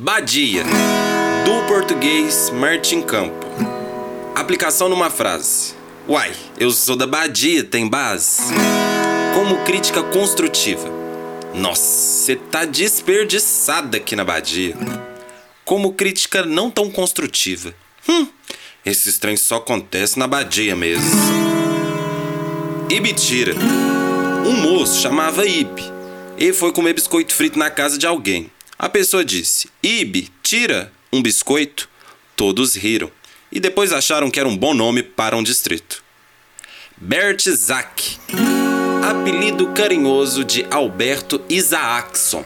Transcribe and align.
Badia, 0.00 0.62
do 1.44 1.66
português 1.66 2.50
Martin 2.50 3.02
Campo. 3.02 3.44
Aplicação 4.32 4.88
numa 4.88 5.10
frase. 5.10 5.74
Uai, 6.08 6.32
eu 6.56 6.70
sou 6.70 6.94
da 6.94 7.04
Badia, 7.04 7.64
tem 7.64 7.88
base? 7.88 8.42
Como 9.34 9.64
crítica 9.64 10.00
construtiva. 10.04 10.88
Nossa, 11.52 11.82
você 11.82 12.36
tá 12.36 12.64
desperdiçada 12.64 13.96
aqui 13.96 14.14
na 14.14 14.24
Badia. 14.24 14.76
Como 15.64 15.92
crítica 15.92 16.44
não 16.46 16.70
tão 16.70 16.88
construtiva. 16.88 17.74
Hum, 18.08 18.28
esse 18.86 19.18
trem 19.18 19.36
só 19.36 19.56
acontece 19.56 20.16
na 20.16 20.28
Badia 20.28 20.76
mesmo. 20.76 21.10
Ibitira. 22.88 23.52
Um 24.46 24.52
moço 24.62 25.02
chamava 25.02 25.44
Ibe. 25.44 25.82
Ele 26.38 26.52
foi 26.52 26.70
comer 26.72 26.92
biscoito 26.92 27.34
frito 27.34 27.58
na 27.58 27.68
casa 27.68 27.98
de 27.98 28.06
alguém. 28.06 28.48
A 28.78 28.88
pessoa 28.88 29.24
disse: 29.24 29.68
Ibe, 29.82 30.28
tira 30.40 30.92
um 31.12 31.20
biscoito. 31.20 31.88
Todos 32.36 32.76
riram 32.76 33.10
e 33.50 33.58
depois 33.58 33.92
acharam 33.92 34.30
que 34.30 34.38
era 34.38 34.48
um 34.48 34.56
bom 34.56 34.72
nome 34.72 35.02
para 35.02 35.36
um 35.36 35.42
distrito. 35.42 36.04
Bert 36.96 37.42
Zack, 37.50 38.18
apelido 39.02 39.72
carinhoso 39.72 40.44
de 40.44 40.64
Alberto 40.70 41.42
Isaacson, 41.48 42.44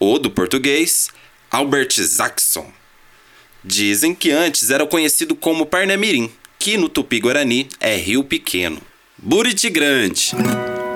ou 0.00 0.18
do 0.18 0.30
português, 0.30 1.10
Albert 1.48 1.92
Zackson. 2.00 2.72
Dizem 3.62 4.14
que 4.16 4.32
antes 4.32 4.70
era 4.70 4.84
conhecido 4.84 5.36
como 5.36 5.66
Parnamirim, 5.66 6.32
que 6.58 6.76
no 6.76 6.88
Tupi-Guarani 6.88 7.68
é 7.78 7.94
Rio 7.94 8.24
Pequeno. 8.24 8.82
Buriti 9.16 9.70
Grande. 9.70 10.32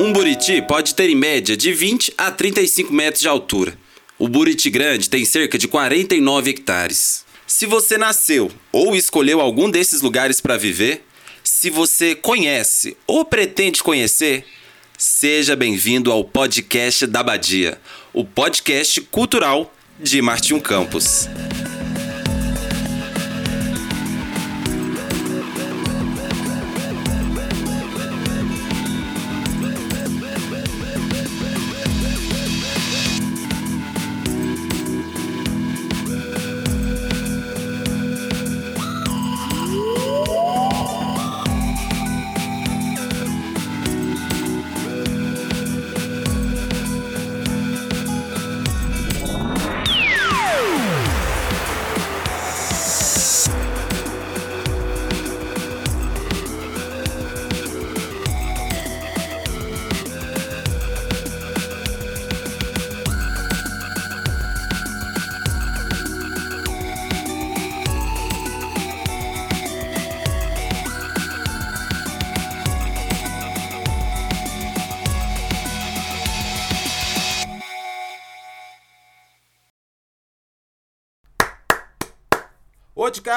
Um 0.01 0.13
buriti 0.13 0.61
pode 0.63 0.95
ter 0.97 1.09
em 1.09 1.15
média 1.15 1.57
de 1.57 1.73
20 1.73 2.15
a 2.19 2.33
35 2.33 2.93
metros 2.93 3.21
de 3.21 3.29
altura 3.29 3.86
o 4.19 4.29
Buriti 4.29 4.71
Grande 4.71 5.11
tem 5.11 5.25
cerca 5.25 5.59
de 5.59 5.69
49 5.69 6.51
hectares. 6.51 7.25
Se 7.47 7.67
você 7.67 7.99
nasceu 7.99 8.51
ou 8.73 8.97
escolheu 8.97 9.41
algum 9.41 9.71
desses 9.71 10.01
lugares 10.01 10.41
para 10.41 10.57
viver, 10.57 11.05
se 11.45 11.71
você 11.71 12.15
conhece 12.15 12.97
ou 13.07 13.25
pretende 13.25 13.83
conhecer, 13.83 14.45
seja 14.99 15.55
bem-vindo 15.55 16.11
ao 16.11 16.25
podcast 16.25 17.07
da 17.07 17.23
Badia, 17.23 17.79
o 18.13 18.25
podcast 18.25 19.01
cultural 19.03 19.73
de 20.01 20.21
Martinho 20.21 20.61
Campos. 20.61 21.29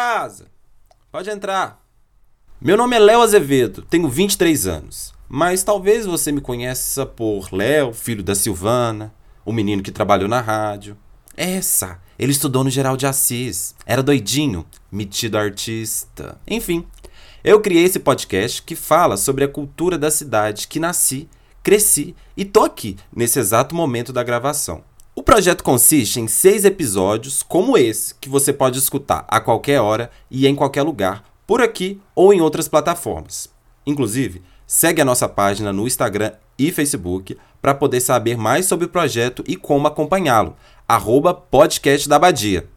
Casa, 0.09 0.47
pode 1.11 1.29
entrar. 1.29 1.85
Meu 2.59 2.75
nome 2.75 2.95
é 2.95 2.99
Léo 2.99 3.21
Azevedo, 3.21 3.83
tenho 3.83 4.09
23 4.09 4.65
anos. 4.65 5.13
Mas 5.29 5.61
talvez 5.61 6.07
você 6.07 6.31
me 6.31 6.41
conheça 6.41 7.05
por 7.05 7.53
Léo, 7.53 7.93
filho 7.93 8.23
da 8.23 8.33
Silvana, 8.33 9.13
o 9.45 9.53
menino 9.53 9.83
que 9.83 9.91
trabalhou 9.91 10.27
na 10.27 10.41
rádio. 10.41 10.97
Essa, 11.37 11.99
ele 12.17 12.31
estudou 12.31 12.63
no 12.63 12.71
Geral 12.71 12.97
de 12.97 13.05
Assis, 13.05 13.75
era 13.85 14.01
doidinho, 14.01 14.65
metido 14.91 15.37
artista. 15.37 16.41
Enfim, 16.47 16.87
eu 17.43 17.61
criei 17.61 17.83
esse 17.83 17.99
podcast 17.99 18.63
que 18.63 18.75
fala 18.75 19.15
sobre 19.15 19.43
a 19.43 19.47
cultura 19.47 19.95
da 19.95 20.09
cidade 20.09 20.67
que 20.67 20.79
nasci, 20.79 21.29
cresci 21.61 22.15
e 22.35 22.43
tô 22.43 22.63
aqui 22.63 22.97
nesse 23.15 23.37
exato 23.37 23.75
momento 23.75 24.11
da 24.11 24.23
gravação. 24.23 24.83
O 25.19 25.21
projeto 25.21 25.65
consiste 25.65 26.21
em 26.21 26.29
seis 26.29 26.63
episódios, 26.63 27.43
como 27.43 27.77
esse, 27.77 28.15
que 28.21 28.29
você 28.29 28.53
pode 28.53 28.79
escutar 28.79 29.25
a 29.27 29.41
qualquer 29.41 29.81
hora 29.81 30.09
e 30.31 30.47
em 30.47 30.55
qualquer 30.55 30.81
lugar, 30.81 31.25
por 31.45 31.61
aqui 31.61 31.99
ou 32.15 32.33
em 32.33 32.39
outras 32.39 32.69
plataformas. 32.69 33.49
Inclusive, 33.85 34.41
segue 34.65 35.01
a 35.01 35.05
nossa 35.05 35.27
página 35.27 35.73
no 35.73 35.85
Instagram 35.85 36.31
e 36.57 36.71
Facebook 36.71 37.37
para 37.61 37.75
poder 37.75 37.99
saber 37.99 38.37
mais 38.37 38.65
sobre 38.65 38.85
o 38.85 38.89
projeto 38.89 39.43
e 39.45 39.57
como 39.57 39.87
acompanhá-lo. 39.87 40.55
Arroba 40.87 41.33
podcast 41.33 42.07
da 42.07 42.17
Badia. 42.17 42.69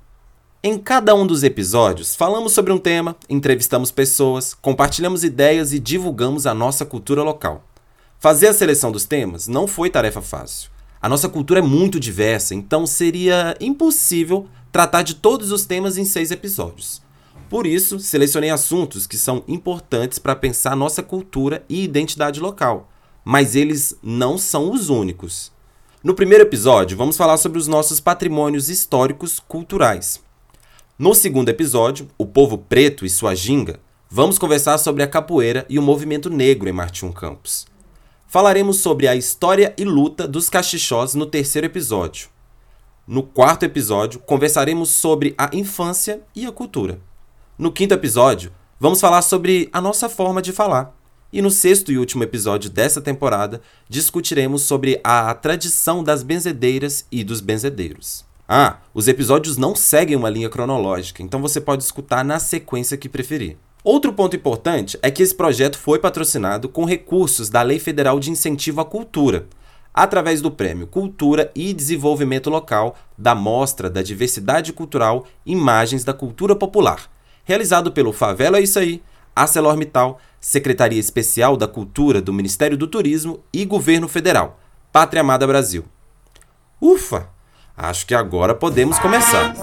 Em 0.64 0.76
cada 0.78 1.14
um 1.14 1.24
dos 1.24 1.44
episódios, 1.44 2.16
falamos 2.16 2.52
sobre 2.52 2.72
um 2.72 2.78
tema, 2.78 3.14
entrevistamos 3.30 3.92
pessoas, 3.92 4.52
compartilhamos 4.52 5.22
ideias 5.22 5.72
e 5.72 5.78
divulgamos 5.78 6.44
a 6.44 6.52
nossa 6.52 6.84
cultura 6.84 7.22
local. 7.22 7.62
Fazer 8.18 8.48
a 8.48 8.52
seleção 8.52 8.90
dos 8.90 9.04
temas 9.04 9.46
não 9.46 9.68
foi 9.68 9.88
tarefa 9.88 10.20
fácil. 10.20 10.72
A 11.02 11.08
nossa 11.08 11.28
cultura 11.28 11.58
é 11.58 11.62
muito 11.62 11.98
diversa, 11.98 12.54
então 12.54 12.86
seria 12.86 13.56
impossível 13.60 14.46
tratar 14.70 15.02
de 15.02 15.16
todos 15.16 15.50
os 15.50 15.66
temas 15.66 15.98
em 15.98 16.04
seis 16.04 16.30
episódios. 16.30 17.02
Por 17.50 17.66
isso, 17.66 17.98
selecionei 17.98 18.50
assuntos 18.50 19.04
que 19.04 19.18
são 19.18 19.42
importantes 19.48 20.20
para 20.20 20.36
pensar 20.36 20.76
nossa 20.76 21.02
cultura 21.02 21.64
e 21.68 21.82
identidade 21.82 22.38
local, 22.38 22.88
mas 23.24 23.56
eles 23.56 23.96
não 24.00 24.38
são 24.38 24.70
os 24.72 24.90
únicos. 24.90 25.50
No 26.04 26.14
primeiro 26.14 26.44
episódio, 26.44 26.96
vamos 26.96 27.16
falar 27.16 27.36
sobre 27.36 27.58
os 27.58 27.66
nossos 27.66 27.98
patrimônios 27.98 28.68
históricos 28.68 29.40
culturais. 29.40 30.20
No 30.96 31.16
segundo 31.16 31.48
episódio, 31.48 32.08
O 32.16 32.24
Povo 32.24 32.56
Preto 32.56 33.04
e 33.04 33.10
Sua 33.10 33.34
Ginga, 33.34 33.80
vamos 34.08 34.38
conversar 34.38 34.78
sobre 34.78 35.02
a 35.02 35.08
capoeira 35.08 35.66
e 35.68 35.80
o 35.80 35.82
movimento 35.82 36.30
negro 36.30 36.68
em 36.68 36.72
Martim 36.72 37.10
Campos. 37.10 37.66
Falaremos 38.32 38.78
sobre 38.78 39.06
a 39.06 39.14
história 39.14 39.74
e 39.76 39.84
luta 39.84 40.26
dos 40.26 40.48
cachixós 40.48 41.14
no 41.14 41.26
terceiro 41.26 41.66
episódio. 41.66 42.30
No 43.06 43.22
quarto 43.22 43.64
episódio, 43.64 44.20
conversaremos 44.20 44.88
sobre 44.88 45.34
a 45.36 45.50
infância 45.52 46.22
e 46.34 46.46
a 46.46 46.50
cultura. 46.50 46.98
No 47.58 47.70
quinto 47.70 47.92
episódio, 47.92 48.50
vamos 48.80 49.02
falar 49.02 49.20
sobre 49.20 49.68
a 49.70 49.82
nossa 49.82 50.08
forma 50.08 50.40
de 50.40 50.50
falar. 50.50 50.96
E 51.30 51.42
no 51.42 51.50
sexto 51.50 51.92
e 51.92 51.98
último 51.98 52.24
episódio 52.24 52.70
dessa 52.70 53.02
temporada, 53.02 53.60
discutiremos 53.86 54.62
sobre 54.62 54.98
a 55.04 55.34
tradição 55.34 56.02
das 56.02 56.22
benzedeiras 56.22 57.04
e 57.12 57.22
dos 57.22 57.42
benzedeiros. 57.42 58.24
Ah, 58.48 58.78
os 58.94 59.08
episódios 59.08 59.58
não 59.58 59.76
seguem 59.76 60.16
uma 60.16 60.30
linha 60.30 60.48
cronológica, 60.48 61.22
então 61.22 61.42
você 61.42 61.60
pode 61.60 61.82
escutar 61.84 62.24
na 62.24 62.38
sequência 62.38 62.96
que 62.96 63.10
preferir. 63.10 63.58
Outro 63.84 64.12
ponto 64.12 64.36
importante 64.36 64.96
é 65.02 65.10
que 65.10 65.22
esse 65.22 65.34
projeto 65.34 65.76
foi 65.76 65.98
patrocinado 65.98 66.68
com 66.68 66.84
recursos 66.84 67.50
da 67.50 67.62
Lei 67.62 67.80
Federal 67.80 68.20
de 68.20 68.30
Incentivo 68.30 68.80
à 68.80 68.84
Cultura, 68.84 69.48
através 69.92 70.40
do 70.40 70.52
Prêmio 70.52 70.86
Cultura 70.86 71.50
e 71.54 71.74
Desenvolvimento 71.74 72.48
Local 72.48 72.96
da 73.18 73.34
Mostra 73.34 73.90
da 73.90 74.00
Diversidade 74.00 74.72
Cultural 74.72 75.26
Imagens 75.44 76.04
da 76.04 76.14
Cultura 76.14 76.54
Popular, 76.54 77.10
realizado 77.44 77.90
pelo 77.90 78.12
Favela 78.12 78.58
é 78.58 78.62
Isso 78.62 78.78
Aí, 78.78 79.02
ArcelorMittal, 79.34 80.20
Secretaria 80.40 81.00
Especial 81.00 81.56
da 81.56 81.66
Cultura 81.66 82.22
do 82.22 82.32
Ministério 82.32 82.76
do 82.76 82.86
Turismo 82.86 83.40
e 83.52 83.64
Governo 83.64 84.06
Federal, 84.06 84.60
Pátria 84.92 85.22
Amada 85.22 85.46
Brasil. 85.46 85.84
Ufa! 86.80 87.28
Acho 87.76 88.06
que 88.06 88.14
agora 88.14 88.54
podemos 88.54 88.98
começar. 88.98 89.54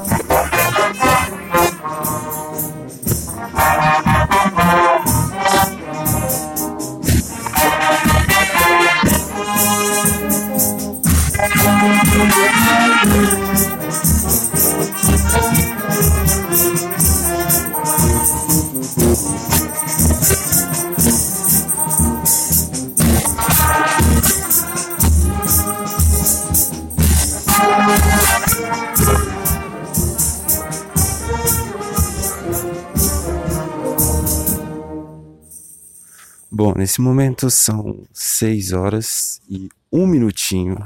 Bom, 36.52 36.74
nesse 36.76 37.00
momento 37.00 37.50
são 37.50 38.06
6 38.12 38.74
horas 38.74 39.40
e 39.50 39.70
um 39.90 40.06
minutinho. 40.06 40.78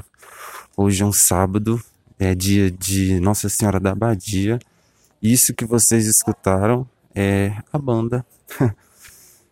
Hoje 0.76 1.04
é 1.04 1.06
um 1.06 1.12
sábado, 1.12 1.80
é 2.18 2.34
dia 2.34 2.68
de 2.68 3.20
Nossa 3.20 3.48
Senhora 3.48 3.78
da 3.78 3.92
Abadia. 3.92 4.58
Isso 5.22 5.54
que 5.54 5.64
vocês 5.64 6.04
escutaram 6.04 6.84
é 7.14 7.52
a 7.72 7.78
banda 7.78 8.26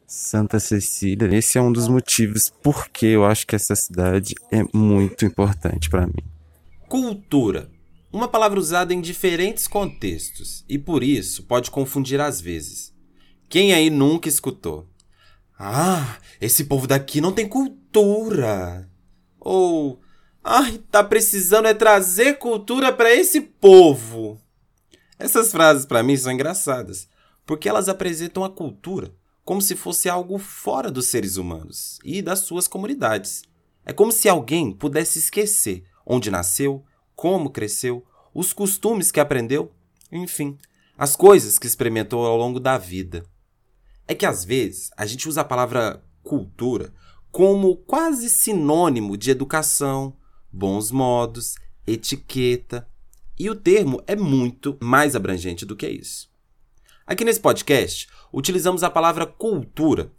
Santa 0.04 0.58
Cecília. 0.58 1.32
Esse 1.32 1.58
é 1.58 1.62
um 1.62 1.70
dos 1.70 1.86
motivos 1.86 2.52
porque 2.60 3.06
eu 3.06 3.24
acho 3.24 3.46
que 3.46 3.54
essa 3.54 3.76
cidade 3.76 4.34
é 4.50 4.64
muito 4.76 5.24
importante 5.24 5.88
para 5.88 6.08
mim. 6.08 6.24
Cultura. 6.88 7.70
Uma 8.12 8.26
palavra 8.26 8.58
usada 8.58 8.92
em 8.92 9.00
diferentes 9.00 9.68
contextos 9.68 10.64
e 10.68 10.76
por 10.76 11.04
isso 11.04 11.44
pode 11.44 11.70
confundir 11.70 12.20
às 12.20 12.40
vezes. 12.40 12.92
Quem 13.48 13.72
aí 13.72 13.90
nunca 13.90 14.28
escutou? 14.28 14.88
Ah, 15.56 16.16
esse 16.40 16.64
povo 16.64 16.88
daqui 16.88 17.20
não 17.20 17.30
tem 17.30 17.48
cultura. 17.48 18.90
Ou, 19.38 20.00
ai, 20.42 20.78
tá 20.90 21.02
precisando 21.02 21.66
é 21.66 21.74
trazer 21.74 22.38
cultura 22.38 22.92
para 22.92 23.12
esse 23.12 23.40
povo. 23.40 24.40
Essas 25.18 25.52
frases 25.52 25.86
para 25.86 26.02
mim 26.02 26.16
são 26.16 26.32
engraçadas, 26.32 27.08
porque 27.46 27.68
elas 27.68 27.88
apresentam 27.88 28.44
a 28.44 28.50
cultura 28.50 29.14
como 29.44 29.60
se 29.60 29.74
fosse 29.74 30.08
algo 30.08 30.38
fora 30.38 30.90
dos 30.90 31.06
seres 31.06 31.36
humanos 31.36 31.98
e 32.04 32.22
das 32.22 32.40
suas 32.40 32.68
comunidades. 32.68 33.42
É 33.84 33.92
como 33.92 34.12
se 34.12 34.28
alguém 34.28 34.72
pudesse 34.72 35.18
esquecer 35.18 35.84
onde 36.06 36.30
nasceu, 36.30 36.84
como 37.14 37.50
cresceu, 37.50 38.04
os 38.34 38.52
costumes 38.52 39.10
que 39.10 39.20
aprendeu, 39.20 39.72
enfim, 40.10 40.56
as 40.96 41.16
coisas 41.16 41.58
que 41.58 41.66
experimentou 41.66 42.24
ao 42.24 42.36
longo 42.36 42.60
da 42.60 42.78
vida. 42.78 43.24
É 44.06 44.14
que 44.14 44.26
às 44.26 44.44
vezes 44.44 44.90
a 44.96 45.06
gente 45.06 45.28
usa 45.28 45.40
a 45.40 45.44
palavra 45.44 46.02
cultura 46.22 46.92
como 47.30 47.76
quase 47.76 48.28
sinônimo 48.28 49.16
de 49.16 49.30
educação, 49.30 50.16
bons 50.52 50.90
modos, 50.90 51.54
etiqueta, 51.86 52.86
e 53.38 53.48
o 53.48 53.54
termo 53.54 54.02
é 54.06 54.14
muito 54.14 54.76
mais 54.80 55.16
abrangente 55.16 55.64
do 55.64 55.74
que 55.74 55.88
isso. 55.88 56.30
Aqui 57.06 57.24
nesse 57.24 57.40
podcast, 57.40 58.08
utilizamos 58.32 58.82
a 58.82 58.90
palavra 58.90 59.26
cultura 59.26 60.12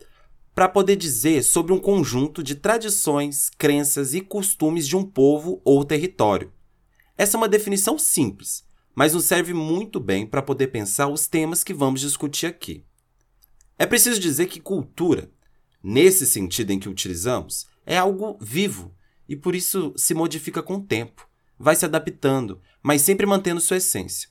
para 0.54 0.68
poder 0.68 0.96
dizer 0.96 1.44
sobre 1.44 1.74
um 1.74 1.80
conjunto 1.80 2.44
de 2.44 2.56
tradições, 2.56 3.50
crenças 3.50 4.14
e 4.14 4.22
costumes 4.22 4.88
de 4.88 4.96
um 4.96 5.04
povo 5.04 5.62
ou 5.64 5.84
território. 5.84 6.52
Essa 7.18 7.38
é 7.38 7.40
uma 7.40 7.50
definição 7.50 7.98
simples, 7.98 8.64
mas 8.94 9.14
nos 9.14 9.26
serve 9.26 9.54
muito 9.54 10.00
bem 10.00 10.26
para 10.26 10.42
poder 10.42 10.68
pensar 10.68 11.08
os 11.08 11.28
temas 11.28 11.64
que 11.64 11.74
vamos 11.74 12.02
discutir 12.02 12.48
aqui. 12.48 12.84
É 13.78 13.86
preciso 13.86 14.20
dizer 14.20 14.48
que 14.48 14.60
cultura, 14.60 15.32
nesse 15.82 16.26
sentido 16.26 16.72
em 16.72 16.80
que 16.80 16.90
utilizamos, 16.90 17.66
é 17.86 17.98
algo 17.98 18.38
vivo 18.40 18.94
e 19.28 19.36
por 19.36 19.56
isso 19.56 19.94
se 19.96 20.14
modifica 20.14 20.62
com 20.62 20.76
o 20.76 20.84
tempo, 20.84 21.28
vai 21.58 21.76
se 21.76 21.86
adaptando, 21.86 22.62
mas 22.82 23.02
sempre 23.02 23.26
mantendo 23.26 23.62
sua 23.62 23.78
essência. 23.78 24.30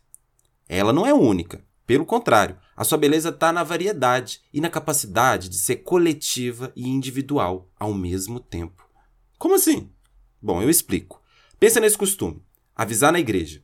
Ela 0.69 0.93
não 0.93 1.07
é 1.07 1.13
única, 1.13 1.65
pelo 1.87 2.07
contrário, 2.07 2.59
a 2.77 2.85
sua 2.85 2.97
beleza 2.97 3.31
está 3.31 3.53
na 3.53 3.63
variedade 3.63 4.41
e 4.53 4.61
na 4.61 4.71
capacidade 4.71 5.49
de 5.49 5.57
ser 5.57 5.77
coletiva 5.77 6.73
e 6.77 6.89
individual 6.89 7.71
ao 7.79 7.93
mesmo 7.93 8.39
tempo. 8.39 8.89
Como 9.39 9.57
assim? 9.57 9.91
Bom, 10.41 10.63
eu 10.63 10.71
explico. 10.71 11.21
Pensa 11.59 11.81
nesse 11.81 11.99
costume: 11.99 12.43
avisar 12.75 13.13
na 13.13 13.21
igreja. 13.21 13.63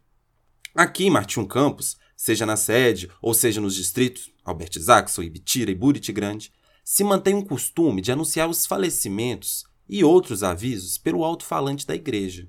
Aqui 0.74 1.06
em 1.06 1.10
Martim 1.10 1.44
Campos, 1.44 1.96
seja 2.16 2.44
na 2.44 2.56
sede 2.56 3.10
ou 3.22 3.32
seja 3.32 3.60
nos 3.60 3.74
distritos, 3.74 4.30
Albert 4.44 4.78
Zaxon, 4.78 5.22
Ibitira 5.22 5.70
e 5.70 5.74
Buriti 5.74 6.12
Grande, 6.12 6.52
se 6.84 7.04
mantém 7.04 7.34
um 7.34 7.44
costume 7.44 8.00
de 8.00 8.10
anunciar 8.10 8.48
os 8.48 8.66
falecimentos 8.66 9.64
e 9.88 10.04
outros 10.04 10.42
avisos 10.42 10.98
pelo 10.98 11.24
alto-falante 11.24 11.86
da 11.86 11.94
igreja. 11.94 12.48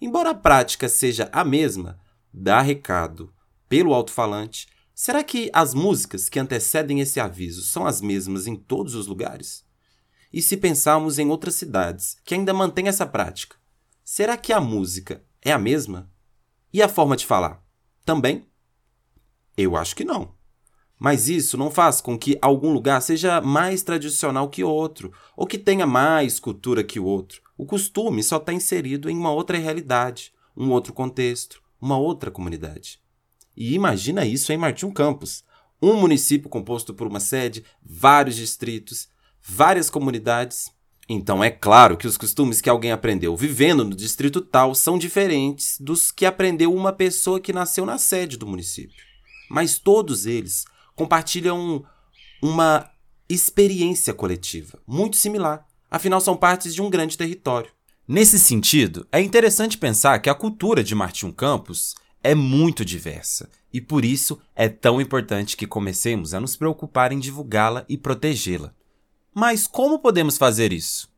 Embora 0.00 0.30
a 0.30 0.34
prática 0.34 0.88
seja 0.88 1.30
a 1.32 1.44
mesma, 1.44 2.00
dar 2.32 2.62
recado 2.62 3.32
pelo 3.68 3.94
alto-falante, 3.94 4.66
será 4.94 5.22
que 5.22 5.50
as 5.52 5.74
músicas 5.74 6.28
que 6.28 6.40
antecedem 6.40 7.00
esse 7.00 7.20
aviso 7.20 7.62
são 7.62 7.86
as 7.86 8.00
mesmas 8.00 8.46
em 8.46 8.56
todos 8.56 8.94
os 8.94 9.06
lugares? 9.06 9.64
E 10.32 10.42
se 10.42 10.56
pensarmos 10.56 11.18
em 11.18 11.28
outras 11.28 11.54
cidades 11.54 12.16
que 12.24 12.34
ainda 12.34 12.52
mantêm 12.52 12.88
essa 12.88 13.06
prática, 13.06 13.56
será 14.02 14.36
que 14.36 14.52
a 14.52 14.60
música 14.60 15.24
é 15.40 15.52
a 15.52 15.58
mesma? 15.58 16.10
E 16.72 16.82
a 16.82 16.88
forma 16.88 17.16
de 17.16 17.26
falar? 17.26 17.62
Também? 18.04 18.48
Eu 19.56 19.76
acho 19.76 19.94
que 19.94 20.04
não. 20.04 20.34
Mas 21.02 21.28
isso 21.28 21.58
não 21.58 21.68
faz 21.68 22.00
com 22.00 22.16
que 22.16 22.38
algum 22.40 22.72
lugar 22.72 23.02
seja 23.02 23.40
mais 23.40 23.82
tradicional 23.82 24.48
que 24.48 24.62
outro, 24.62 25.12
ou 25.36 25.48
que 25.48 25.58
tenha 25.58 25.84
mais 25.84 26.38
cultura 26.38 26.84
que 26.84 27.00
o 27.00 27.04
outro. 27.04 27.42
O 27.58 27.66
costume 27.66 28.22
só 28.22 28.36
está 28.36 28.52
inserido 28.52 29.10
em 29.10 29.18
uma 29.18 29.32
outra 29.32 29.58
realidade, 29.58 30.32
um 30.56 30.70
outro 30.70 30.92
contexto, 30.92 31.60
uma 31.80 31.98
outra 31.98 32.30
comunidade. 32.30 33.00
E 33.56 33.74
imagina 33.74 34.24
isso 34.24 34.52
em 34.52 34.56
Martim 34.56 34.92
Campos, 34.92 35.42
um 35.82 35.96
município 35.96 36.48
composto 36.48 36.94
por 36.94 37.08
uma 37.08 37.18
sede, 37.18 37.64
vários 37.84 38.36
distritos, 38.36 39.08
várias 39.42 39.90
comunidades. 39.90 40.70
Então 41.08 41.42
é 41.42 41.50
claro 41.50 41.96
que 41.96 42.06
os 42.06 42.16
costumes 42.16 42.60
que 42.60 42.70
alguém 42.70 42.92
aprendeu 42.92 43.36
vivendo 43.36 43.84
no 43.84 43.96
distrito 43.96 44.40
tal 44.40 44.72
são 44.72 44.96
diferentes 44.96 45.80
dos 45.80 46.12
que 46.12 46.24
aprendeu 46.24 46.72
uma 46.72 46.92
pessoa 46.92 47.40
que 47.40 47.52
nasceu 47.52 47.84
na 47.84 47.98
sede 47.98 48.36
do 48.36 48.46
município 48.46 49.10
mas 49.52 49.78
todos 49.78 50.24
eles 50.24 50.64
compartilham 50.94 51.84
uma 52.42 52.90
experiência 53.28 54.12
coletiva 54.12 54.78
muito 54.86 55.16
similar, 55.16 55.66
afinal 55.90 56.20
são 56.20 56.36
partes 56.36 56.74
de 56.74 56.82
um 56.82 56.90
grande 56.90 57.16
território. 57.16 57.70
Nesse 58.06 58.38
sentido, 58.38 59.06
é 59.12 59.20
interessante 59.20 59.78
pensar 59.78 60.18
que 60.18 60.28
a 60.28 60.34
cultura 60.34 60.82
de 60.82 60.94
Martim 60.94 61.30
Campos 61.30 61.94
é 62.22 62.34
muito 62.34 62.84
diversa 62.84 63.48
e 63.72 63.80
por 63.80 64.04
isso 64.04 64.38
é 64.54 64.68
tão 64.68 65.00
importante 65.00 65.56
que 65.56 65.66
comecemos 65.66 66.34
a 66.34 66.40
nos 66.40 66.56
preocupar 66.56 67.12
em 67.12 67.18
divulgá-la 67.18 67.84
e 67.88 67.96
protegê-la. 67.96 68.74
Mas 69.34 69.66
como 69.66 69.98
podemos 69.98 70.36
fazer 70.36 70.72
isso? 70.72 71.08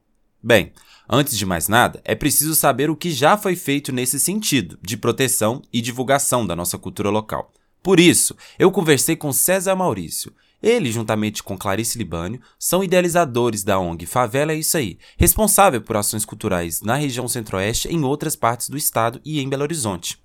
Bem, 0.42 0.72
antes 1.08 1.36
de 1.36 1.44
mais 1.44 1.68
nada, 1.68 2.00
é 2.04 2.14
preciso 2.14 2.54
saber 2.54 2.90
o 2.90 2.96
que 2.96 3.10
já 3.10 3.36
foi 3.36 3.56
feito 3.56 3.90
nesse 3.90 4.20
sentido 4.20 4.78
de 4.80 4.96
proteção 4.96 5.62
e 5.72 5.80
divulgação 5.80 6.46
da 6.46 6.54
nossa 6.54 6.78
cultura 6.78 7.10
local. 7.10 7.50
Por 7.84 8.00
isso, 8.00 8.34
eu 8.58 8.72
conversei 8.72 9.14
com 9.14 9.30
César 9.30 9.76
Maurício. 9.76 10.32
Ele, 10.62 10.90
juntamente 10.90 11.42
com 11.42 11.58
Clarice 11.58 11.98
Libânio, 11.98 12.40
são 12.58 12.82
idealizadores 12.82 13.62
da 13.62 13.78
ONG 13.78 14.06
Favela 14.06 14.52
é 14.52 14.56
Isso 14.56 14.78
Aí, 14.78 14.96
responsável 15.18 15.82
por 15.82 15.94
ações 15.94 16.24
culturais 16.24 16.80
na 16.80 16.94
região 16.94 17.28
centro-oeste, 17.28 17.88
em 17.88 18.02
outras 18.02 18.34
partes 18.34 18.70
do 18.70 18.78
estado 18.78 19.20
e 19.22 19.38
em 19.38 19.46
Belo 19.50 19.64
Horizonte. 19.64 20.18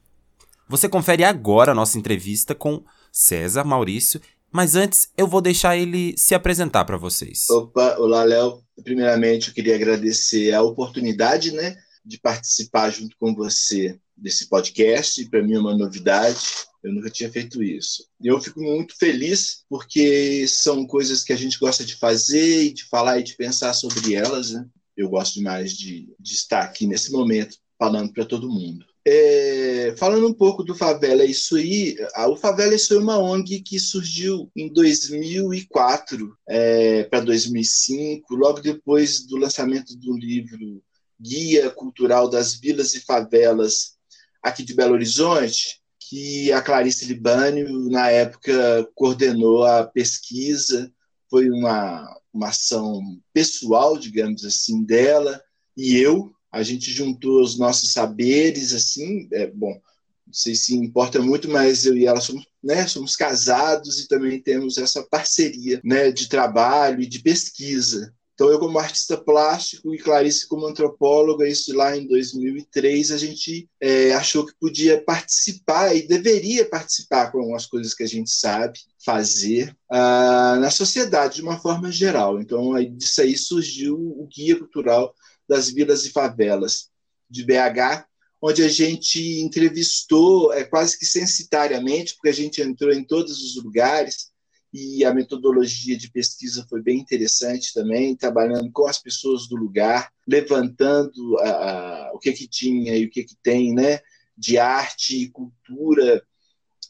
Você 0.69 0.88
confere 0.88 1.25
agora 1.25 1.74
a 1.74 1.75
nossa 1.75 2.00
entrevista 2.00 2.55
com 2.55 2.81
César 3.12 3.65
Maurício, 3.65 4.22
mas 4.50 4.77
antes 4.77 5.12
eu 5.17 5.27
vou 5.27 5.41
deixar 5.41 5.75
ele 5.75 6.15
se 6.17 6.33
apresentar 6.33 6.86
para 6.86 6.95
vocês. 6.95 7.50
Opa, 7.50 7.98
olá 7.98 8.24
Léo. 8.24 8.63
Primeiramente 8.81 9.50
eu 9.50 9.53
queria 9.53 9.75
agradecer 9.75 10.53
a 10.53 10.62
oportunidade, 10.62 11.51
né, 11.51 11.75
de 12.05 12.17
participar 12.17 12.89
junto 12.89 13.17
com 13.19 13.36
você 13.36 14.00
desse 14.21 14.47
podcast. 14.47 15.23
Para 15.29 15.41
mim 15.41 15.53
é 15.53 15.59
uma 15.59 15.77
novidade. 15.77 16.39
Eu 16.83 16.93
nunca 16.93 17.09
tinha 17.09 17.31
feito 17.31 17.61
isso. 17.61 18.05
Eu 18.23 18.39
fico 18.39 18.61
muito 18.61 18.95
feliz 18.97 19.63
porque 19.69 20.47
são 20.47 20.85
coisas 20.85 21.23
que 21.23 21.33
a 21.33 21.35
gente 21.35 21.59
gosta 21.59 21.83
de 21.83 21.95
fazer 21.95 22.63
e 22.63 22.73
de 22.73 22.85
falar 22.85 23.19
e 23.19 23.23
de 23.23 23.35
pensar 23.35 23.73
sobre 23.73 24.13
elas. 24.13 24.51
Né? 24.51 24.65
Eu 24.95 25.09
gosto 25.09 25.35
demais 25.35 25.73
de, 25.73 26.13
de 26.19 26.33
estar 26.33 26.61
aqui 26.61 26.88
nesse 26.88 27.11
momento 27.11 27.57
falando 27.77 28.11
para 28.11 28.25
todo 28.25 28.49
mundo. 28.49 28.85
É, 29.07 29.95
falando 29.97 30.27
um 30.27 30.33
pouco 30.33 30.63
do 30.63 30.75
Favela 30.75 31.23
Isso 31.23 31.55
Aí, 31.55 31.95
o 32.27 32.35
Favela 32.35 32.75
Isso 32.75 32.93
Aí 32.93 32.99
é 32.99 33.01
uma 33.01 33.17
ONG 33.17 33.61
que 33.61 33.79
surgiu 33.79 34.51
em 34.55 34.71
2004 34.71 36.38
é, 36.47 37.03
para 37.05 37.21
2005, 37.21 38.35
logo 38.35 38.59
depois 38.59 39.25
do 39.25 39.38
lançamento 39.38 39.95
do 39.97 40.15
livro 40.17 40.83
Guia 41.19 41.69
Cultural 41.69 42.29
das 42.29 42.53
Vilas 42.53 42.93
e 42.93 43.01
Favelas 43.01 43.97
aqui 44.41 44.63
de 44.63 44.74
Belo 44.74 44.93
Horizonte, 44.93 45.79
que 46.00 46.51
a 46.51 46.62
Clarice 46.62 47.05
Libânio, 47.05 47.89
na 47.89 48.10
época, 48.10 48.89
coordenou 48.96 49.63
a 49.63 49.84
pesquisa, 49.84 50.91
foi 51.29 51.50
uma, 51.50 52.19
uma 52.34 52.50
ação 52.50 53.01
pessoal, 53.31 53.98
digamos 53.98 54.43
assim, 54.43 54.84
dela, 54.84 55.41
e 55.77 55.98
eu, 55.98 56.34
a 56.51 56.63
gente 56.63 56.91
juntou 56.91 57.41
os 57.41 57.58
nossos 57.58 57.91
saberes, 57.91 58.74
assim, 58.74 59.27
é, 59.31 59.48
bom, 59.48 59.79
não 60.25 60.34
sei 60.34 60.55
se 60.55 60.75
importa 60.75 61.19
muito, 61.19 61.50
mas 61.50 61.86
eu 61.86 61.98
e 61.98 62.05
ela 62.05 62.22
somos, 62.22 62.46
né, 62.63 62.88
somos 62.88 63.15
casados 63.15 64.00
e 64.00 64.08
também 64.08 64.39
temos 64.39 64.77
essa 64.77 65.03
parceria 65.03 65.81
né, 65.84 66.12
de 66.12 66.29
trabalho 66.29 67.01
e 67.01 67.08
de 67.08 67.19
pesquisa. 67.19 68.13
Então, 68.39 68.50
eu, 68.50 68.58
como 68.58 68.79
artista 68.79 69.17
plástico 69.17 69.93
e 69.93 69.98
Clarice, 69.98 70.48
como 70.48 70.65
antropóloga, 70.65 71.46
isso 71.46 71.75
lá 71.75 71.98
em 71.98 72.08
2003, 72.08 73.12
a 73.12 73.17
gente 73.17 73.69
é, 73.81 74.13
achou 74.13 74.46
que 74.46 74.53
podia 74.58 75.03
participar 75.03 75.93
e 75.93 76.08
deveria 76.08 76.63
participar 76.63 77.34
com 77.34 77.39
algumas 77.39 77.65
coisas 77.65 77.93
que 77.93 78.01
a 78.01 78.08
gente 78.08 78.29
sabe 78.29 78.79
fazer 79.03 79.75
uh, 79.91 80.58
na 80.58 80.72
sociedade 80.72 81.36
de 81.36 81.41
uma 81.41 81.60
forma 81.60 81.91
geral. 81.91 82.39
Então, 82.39 82.74
aí, 82.74 82.89
disso 82.89 83.19
aí 83.19 83.38
surgiu 83.38 83.98
o 83.98 84.25
Guia 84.34 84.58
Cultural 84.58 85.13
das 85.46 85.69
Vilas 85.69 86.05
e 86.05 86.10
Favelas 86.10 86.88
de 87.29 87.43
BH, 87.43 88.05
onde 88.41 88.63
a 88.63 88.69
gente 88.69 89.41
entrevistou 89.41 90.53
é, 90.53 90.63
quase 90.63 90.98
que 90.98 91.05
censitariamente, 91.05 92.13
porque 92.13 92.29
a 92.29 92.34
gente 92.34 92.62
entrou 92.62 92.93
em 92.93 93.03
todos 93.03 93.43
os 93.43 93.62
lugares, 93.62 94.28
e 94.71 95.03
a 95.03 95.13
metodologia 95.13 95.97
de 95.97 96.11
pesquisa 96.11 96.65
foi 96.69 96.81
bem 96.81 96.99
interessante 96.99 97.73
também, 97.73 98.15
trabalhando 98.15 98.71
com 98.71 98.88
as 98.88 98.99
pessoas 98.99 99.47
do 99.47 99.55
lugar, 99.55 100.11
levantando 100.27 101.38
a, 101.39 101.49
a, 101.49 102.11
o 102.13 102.19
que 102.19 102.31
que 102.33 102.47
tinha 102.47 102.95
e 102.95 103.05
o 103.05 103.09
que 103.09 103.23
que 103.23 103.35
tem, 103.41 103.73
né, 103.73 103.99
de 104.38 104.57
arte 104.57 105.23
e 105.23 105.29
cultura 105.29 106.23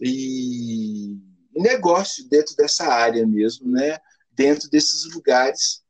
e 0.02 1.18
negócio 1.56 2.28
dentro 2.30 2.56
dessa 2.56 2.86
área 2.88 3.26
mesmo, 3.26 3.72
né, 3.72 3.98
dentro 4.32 4.70
desses 4.70 5.14
lugares 5.14 5.82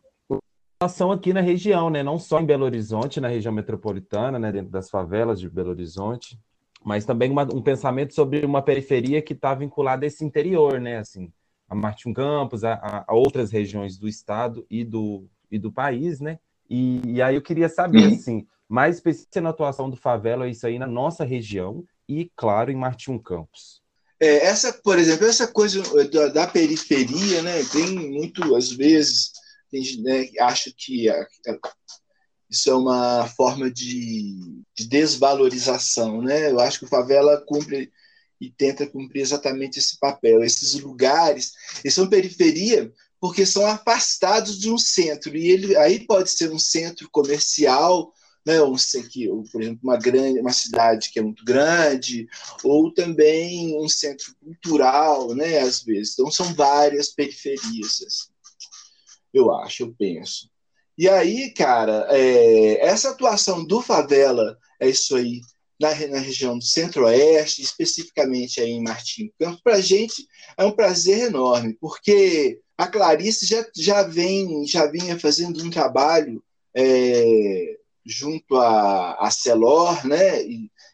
relação 0.82 1.12
aqui 1.12 1.34
na 1.34 1.42
região, 1.42 1.90
né? 1.90 2.04
Não 2.04 2.20
só 2.20 2.40
em 2.40 2.46
Belo 2.46 2.66
Horizonte, 2.66 3.22
na 3.22 3.28
região 3.28 3.54
metropolitana, 3.54 4.38
né? 4.38 4.52
Dentro 4.52 4.72
das 4.72 4.90
favelas 4.90 5.40
de 5.40 5.50
Belo 5.50 5.70
Horizonte, 5.70 6.40
mas 6.86 7.04
também 7.04 7.32
uma, 7.32 7.44
um 7.52 7.64
pensamento 7.64 8.14
sobre 8.14 8.46
uma 8.46 8.62
periferia 8.62 9.20
que 9.20 9.34
está 9.34 9.56
vinculada 9.56 10.06
a 10.06 10.08
esse 10.08 10.24
interior, 10.24 10.80
né? 10.80 11.00
Assim, 11.00 11.34
a 11.68 11.74
Martin 11.74 12.14
Campos, 12.14 12.64
a, 12.64 13.04
a, 13.08 13.14
outras 13.16 13.52
regiões 13.52 13.98
do 13.98 14.08
estado 14.08 14.64
e 14.70 14.86
do, 14.86 15.28
e 15.50 15.58
do 15.58 15.72
país, 15.72 16.20
né? 16.20 16.38
E, 16.70 17.02
e 17.04 17.22
aí 17.24 17.34
eu 17.34 17.42
queria 17.42 17.68
saber, 17.68 18.06
uhum. 18.06 18.14
assim, 18.14 18.48
mais 18.70 18.98
específica 18.98 19.42
na 19.42 19.50
atuação 19.50 19.90
do 19.90 19.98
Favela, 19.98 20.48
isso 20.48 20.68
aí 20.68 20.78
na 20.78 20.86
nossa 20.86 21.24
região 21.26 21.84
e, 22.08 22.32
claro, 22.36 22.72
em 22.72 22.76
Martin 22.76 23.18
Campos. 23.18 23.82
É, 24.20 24.46
essa, 24.46 24.72
por 24.72 25.00
exemplo, 25.00 25.26
essa 25.26 25.48
coisa 25.48 25.82
da, 26.10 26.28
da, 26.28 26.48
periferia, 26.48 27.42
né? 27.42 27.64
Tem 27.72 27.96
muito, 27.96 28.56
às 28.56 28.72
vezes, 28.72 29.32
tem, 29.72 30.04
né, 30.04 30.30
acho 30.40 30.72
que 30.78 31.10
a, 31.10 31.20
a, 31.20 31.58
isso 32.50 32.70
é 32.70 32.76
uma 32.76 33.28
forma 33.28 33.70
de, 33.70 34.64
de, 34.76 34.88
desvalorização, 34.88 36.22
né? 36.22 36.52
Eu 36.52 36.60
acho 36.60 36.80
que 36.80 36.86
o 36.86 36.90
favela 36.90 37.44
cumpre 37.46 37.92
e 38.40 38.50
tenta 38.50 38.86
cumprir 38.86 39.22
exatamente 39.22 39.80
esse 39.80 39.98
papel. 39.98 40.44
Esses 40.44 40.74
lugares, 40.80 41.54
eles 41.84 41.94
são 41.94 42.08
periferia 42.08 42.92
porque 43.20 43.46
são 43.46 43.66
afastados 43.66 44.60
de 44.60 44.70
um 44.70 44.78
centro 44.78 45.36
e 45.36 45.50
ele 45.50 45.76
aí 45.78 46.06
pode 46.06 46.30
ser 46.30 46.52
um 46.52 46.60
centro 46.60 47.10
comercial, 47.10 48.14
né? 48.46 48.62
Um, 48.62 48.76
que, 49.10 49.28
por 49.52 49.62
exemplo, 49.62 49.80
uma 49.84 49.98
grande, 49.98 50.40
uma 50.40 50.54
cidade 50.54 51.10
que 51.10 51.18
é 51.18 51.22
muito 51.22 51.44
grande, 51.44 52.28
ou 52.64 52.94
também 52.94 53.76
um 53.84 53.90
centro 53.90 54.36
cultural, 54.36 55.34
né? 55.34 55.60
Às 55.60 55.82
vezes, 55.82 56.14
então 56.14 56.30
são 56.30 56.54
várias 56.54 57.10
periferias. 57.10 58.04
Assim. 58.06 58.30
Eu 59.34 59.54
acho, 59.56 59.84
eu 59.84 59.96
penso. 59.98 60.50
E 60.98 61.10
aí, 61.10 61.52
cara, 61.52 62.08
é, 62.10 62.86
essa 62.86 63.10
atuação 63.10 63.66
do 63.66 63.82
Favela, 63.82 64.58
é 64.80 64.88
isso 64.90 65.16
aí, 65.16 65.42
na, 65.80 65.90
na 66.08 66.20
região 66.20 66.58
do 66.58 66.64
Centro-Oeste, 66.64 67.62
especificamente 67.62 68.62
aí 68.62 68.72
em 68.72 68.84
Martim 68.84 69.30
Campos, 69.38 69.62
para 69.62 69.76
a 69.76 69.82
gente 69.82 70.26
é 70.58 70.66
um 70.66 70.72
prazer 70.72 71.28
enorme, 71.28 71.78
porque 71.82 72.60
a 72.78 72.88
Clarice 72.88 73.46
já, 73.46 73.66
já, 73.76 74.04
vem, 74.04 74.66
já 74.66 74.86
vinha 74.86 75.20
fazendo 75.20 75.64
um 75.64 75.70
trabalho 75.70 76.42
é, 76.74 77.78
junto 78.06 78.56
à, 78.56 79.16
à 79.16 79.32
Celor, 79.32 80.06
né, 80.08 80.44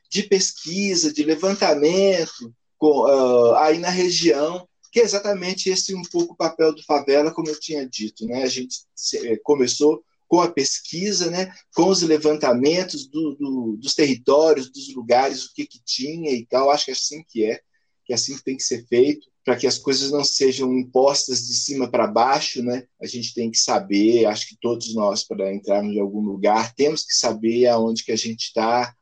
de 0.10 0.24
pesquisa, 0.24 1.14
de 1.14 1.24
levantamento 1.24 2.54
com, 2.78 3.06
uh, 3.06 3.56
aí 3.56 3.78
na 3.78 3.90
região 3.90 4.68
que 4.92 5.00
é 5.00 5.04
exatamente 5.04 5.70
esse 5.70 5.96
um 5.96 6.02
pouco 6.02 6.34
o 6.34 6.38
papel 6.38 6.76
do 6.76 6.84
Favela, 6.84 7.32
como 7.32 7.50
eu 7.50 7.60
tinha 7.60 7.88
dito. 7.88 8.26
Né? 8.26 8.44
A 8.44 8.48
gente 8.48 8.80
eh, 9.16 9.38
começou 9.44 10.04
com 10.28 10.42
a 10.42 10.52
pesquisa, 10.52 11.32
né? 11.32 11.54
com 11.74 11.88
os 11.88 12.02
levantamentos 12.02 13.08
do, 13.08 13.36
do, 13.36 13.78
dos 13.78 13.96
territórios, 13.96 14.70
dos 14.70 14.94
lugares, 14.94 15.46
o 15.46 15.54
que, 15.54 15.66
que 15.66 15.80
tinha 15.84 16.32
e 16.32 16.46
tal. 16.46 16.70
Acho 16.70 16.86
que 16.86 16.92
é 16.92 16.94
assim 16.94 17.24
que 17.24 17.46
é, 17.46 17.62
que 18.06 18.12
é 18.12 18.16
assim 18.16 18.36
que 18.36 18.44
tem 18.44 18.58
que 18.58 18.64
ser 18.64 18.86
feito, 18.88 19.28
para 19.46 19.56
que 19.56 19.66
as 19.66 19.78
coisas 19.78 20.12
não 20.12 20.24
sejam 20.24 20.78
impostas 20.78 21.48
de 21.48 21.54
cima 21.54 21.90
para 21.90 22.06
baixo. 22.06 22.62
Né? 22.62 22.86
A 23.02 23.08
gente 23.08 23.34
tem 23.34 23.50
que 23.50 23.58
saber, 23.58 24.26
acho 24.26 24.50
que 24.50 24.58
todos 24.60 24.94
nós, 24.94 25.24
para 25.24 25.54
entrarmos 25.54 25.96
em 25.96 26.00
algum 26.00 26.22
lugar, 26.22 26.76
temos 26.76 27.06
que 27.06 27.14
saber 27.14 27.68
aonde 27.68 28.04
que 28.04 28.12
a 28.12 28.18
gente 28.18 28.48
está 28.48 28.94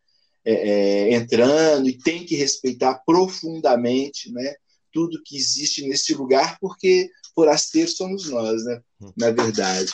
é, 0.45 0.53
é, 0.53 1.13
entrando 1.15 1.89
e 1.89 1.97
tem 1.97 2.25
que 2.25 2.35
respeitar 2.35 3.01
profundamente 3.05 4.31
né? 4.31 4.53
Tudo 4.91 5.21
que 5.23 5.37
existe 5.37 5.87
nesse 5.87 6.13
lugar, 6.13 6.57
porque 6.59 7.09
forasteiros 7.35 7.95
somos 7.95 8.29
nós, 8.29 8.63
né? 8.65 8.81
Hum. 9.01 9.11
Na 9.17 9.31
verdade. 9.31 9.91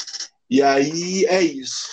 E 0.50 0.62
aí 0.62 1.26
é 1.26 1.42
isso. 1.42 1.88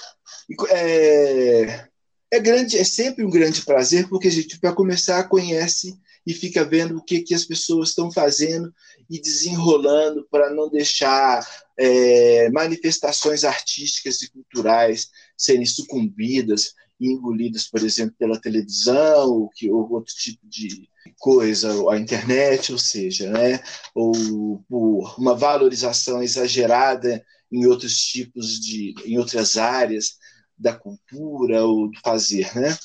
É, 0.71 1.89
é 2.31 2.41
grande, 2.41 2.79
é 2.79 2.85
sempre 2.85 3.25
um 3.25 3.31
grande 3.31 3.63
prazer, 3.63 4.09
porque 4.09 4.29
a 4.29 4.31
gente, 4.31 4.59
para 4.59 4.73
começar, 4.73 5.29
conhece 5.29 5.95
e 6.27 6.33
fica 6.33 6.65
vendo 6.65 6.97
o 6.97 7.03
que, 7.03 7.21
que 7.21 7.35
as 7.35 7.45
pessoas 7.45 7.91
estão 7.91 8.11
fazendo 8.11 8.73
e 9.11 9.21
desenrolando 9.21 10.27
para 10.31 10.51
não 10.51 10.71
deixar 10.71 11.47
é, 11.79 12.49
manifestações 12.51 13.45
artísticas 13.45 14.23
e 14.23 14.31
culturais 14.31 15.09
serem 15.37 15.67
sucumbidas 15.67 16.75
engolidas, 17.01 17.69
por 17.69 17.83
exemplo, 17.83 18.15
pela 18.19 18.41
televisão 18.41 19.29
ou, 19.29 19.49
que, 19.49 19.71
ou 19.71 19.91
outro 19.91 20.15
tipo 20.15 20.47
de, 20.47 20.89
coisa, 21.19 21.73
a 21.91 21.99
internet, 21.99 22.73
ou 22.73 22.79
seja, 22.79 23.31
né, 23.31 23.61
ou 23.95 24.65
por 24.69 25.15
uma 25.19 25.35
valorização 25.35 26.23
exagerada 26.23 27.25
em 27.51 27.67
outros 27.67 27.97
tipos 27.99 28.59
de, 28.61 28.95
em 29.05 29.19
outras 29.19 29.57
áreas 29.57 30.17
da 30.57 30.75
cultura 30.75 31.65
ou 31.65 31.91
do 31.91 31.99
fazer, 32.01 32.55
né, 32.57 32.77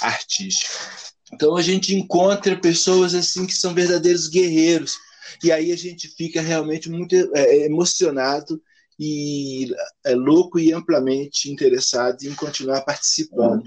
artístico. 0.00 0.72
Então 1.32 1.56
a 1.56 1.62
gente 1.62 1.94
encontra 1.94 2.58
pessoas 2.58 3.14
assim 3.14 3.46
que 3.46 3.54
são 3.54 3.74
verdadeiros 3.74 4.28
guerreiros. 4.28 4.96
E 5.42 5.50
aí 5.50 5.72
a 5.72 5.76
gente 5.76 6.08
fica 6.08 6.40
realmente 6.40 6.88
muito 6.88 7.14
é, 7.34 7.66
emocionado 7.66 8.62
e 8.98 9.68
é 10.04 10.14
louco 10.14 10.58
e 10.58 10.72
amplamente 10.72 11.50
interessado 11.50 12.22
em 12.22 12.34
continuar 12.34 12.82
participando, 12.82 13.64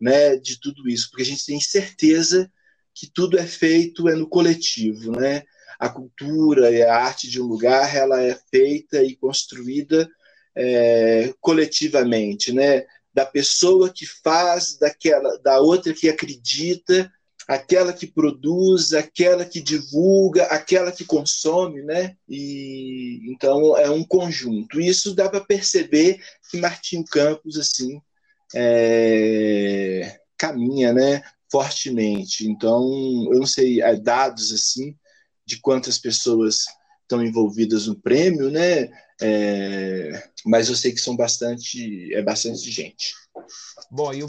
né, 0.00 0.36
de 0.36 0.60
tudo 0.60 0.88
isso, 0.88 1.08
porque 1.10 1.22
a 1.22 1.26
gente 1.26 1.46
tem 1.46 1.60
certeza 1.60 2.50
que 2.94 3.08
tudo 3.08 3.38
é 3.38 3.46
feito 3.46 4.08
é 4.08 4.16
no 4.16 4.28
coletivo, 4.28 5.12
né? 5.12 5.44
A 5.78 5.88
cultura 5.88 6.70
e 6.72 6.82
a 6.82 6.96
arte 6.96 7.28
de 7.30 7.40
um 7.40 7.46
lugar 7.46 7.94
ela 7.94 8.20
é 8.20 8.36
feita 8.50 9.02
e 9.04 9.14
construída 9.14 10.08
é, 10.56 11.32
coletivamente, 11.40 12.52
né? 12.52 12.84
Da 13.14 13.24
pessoa 13.24 13.88
que 13.88 14.04
faz, 14.04 14.76
daquela, 14.76 15.38
da 15.38 15.60
outra 15.60 15.92
que 15.92 16.08
acredita, 16.08 17.10
aquela 17.48 17.92
que 17.92 18.06
produz, 18.06 18.92
aquela 18.92 19.44
que 19.44 19.60
divulga, 19.60 20.44
aquela 20.44 20.92
que 20.92 21.04
consome, 21.04 21.82
né? 21.82 22.14
E 22.28 23.20
então 23.32 23.76
é 23.76 23.90
um 23.90 24.04
conjunto. 24.04 24.80
Isso 24.80 25.14
dá 25.14 25.28
para 25.28 25.40
perceber 25.40 26.20
que 26.50 26.58
Martinho 26.58 27.04
Campos 27.04 27.58
assim 27.58 28.00
é, 28.54 30.20
caminha, 30.36 30.92
né? 30.92 31.22
fortemente. 31.50 32.46
Então, 32.48 32.82
eu 33.32 33.40
não 33.40 33.46
sei 33.46 33.82
é, 33.82 33.96
dados 33.96 34.52
assim 34.52 34.96
de 35.44 35.60
quantas 35.60 35.98
pessoas 35.98 36.64
estão 37.02 37.24
envolvidas 37.24 37.86
no 37.86 37.98
prêmio, 37.98 38.50
né? 38.50 38.90
É, 39.20 40.30
mas 40.44 40.68
eu 40.68 40.76
sei 40.76 40.92
que 40.92 41.00
são 41.00 41.16
bastante, 41.16 42.14
é 42.14 42.22
bastante 42.22 42.70
gente. 42.70 43.14
Bom, 43.90 44.12
e 44.12 44.26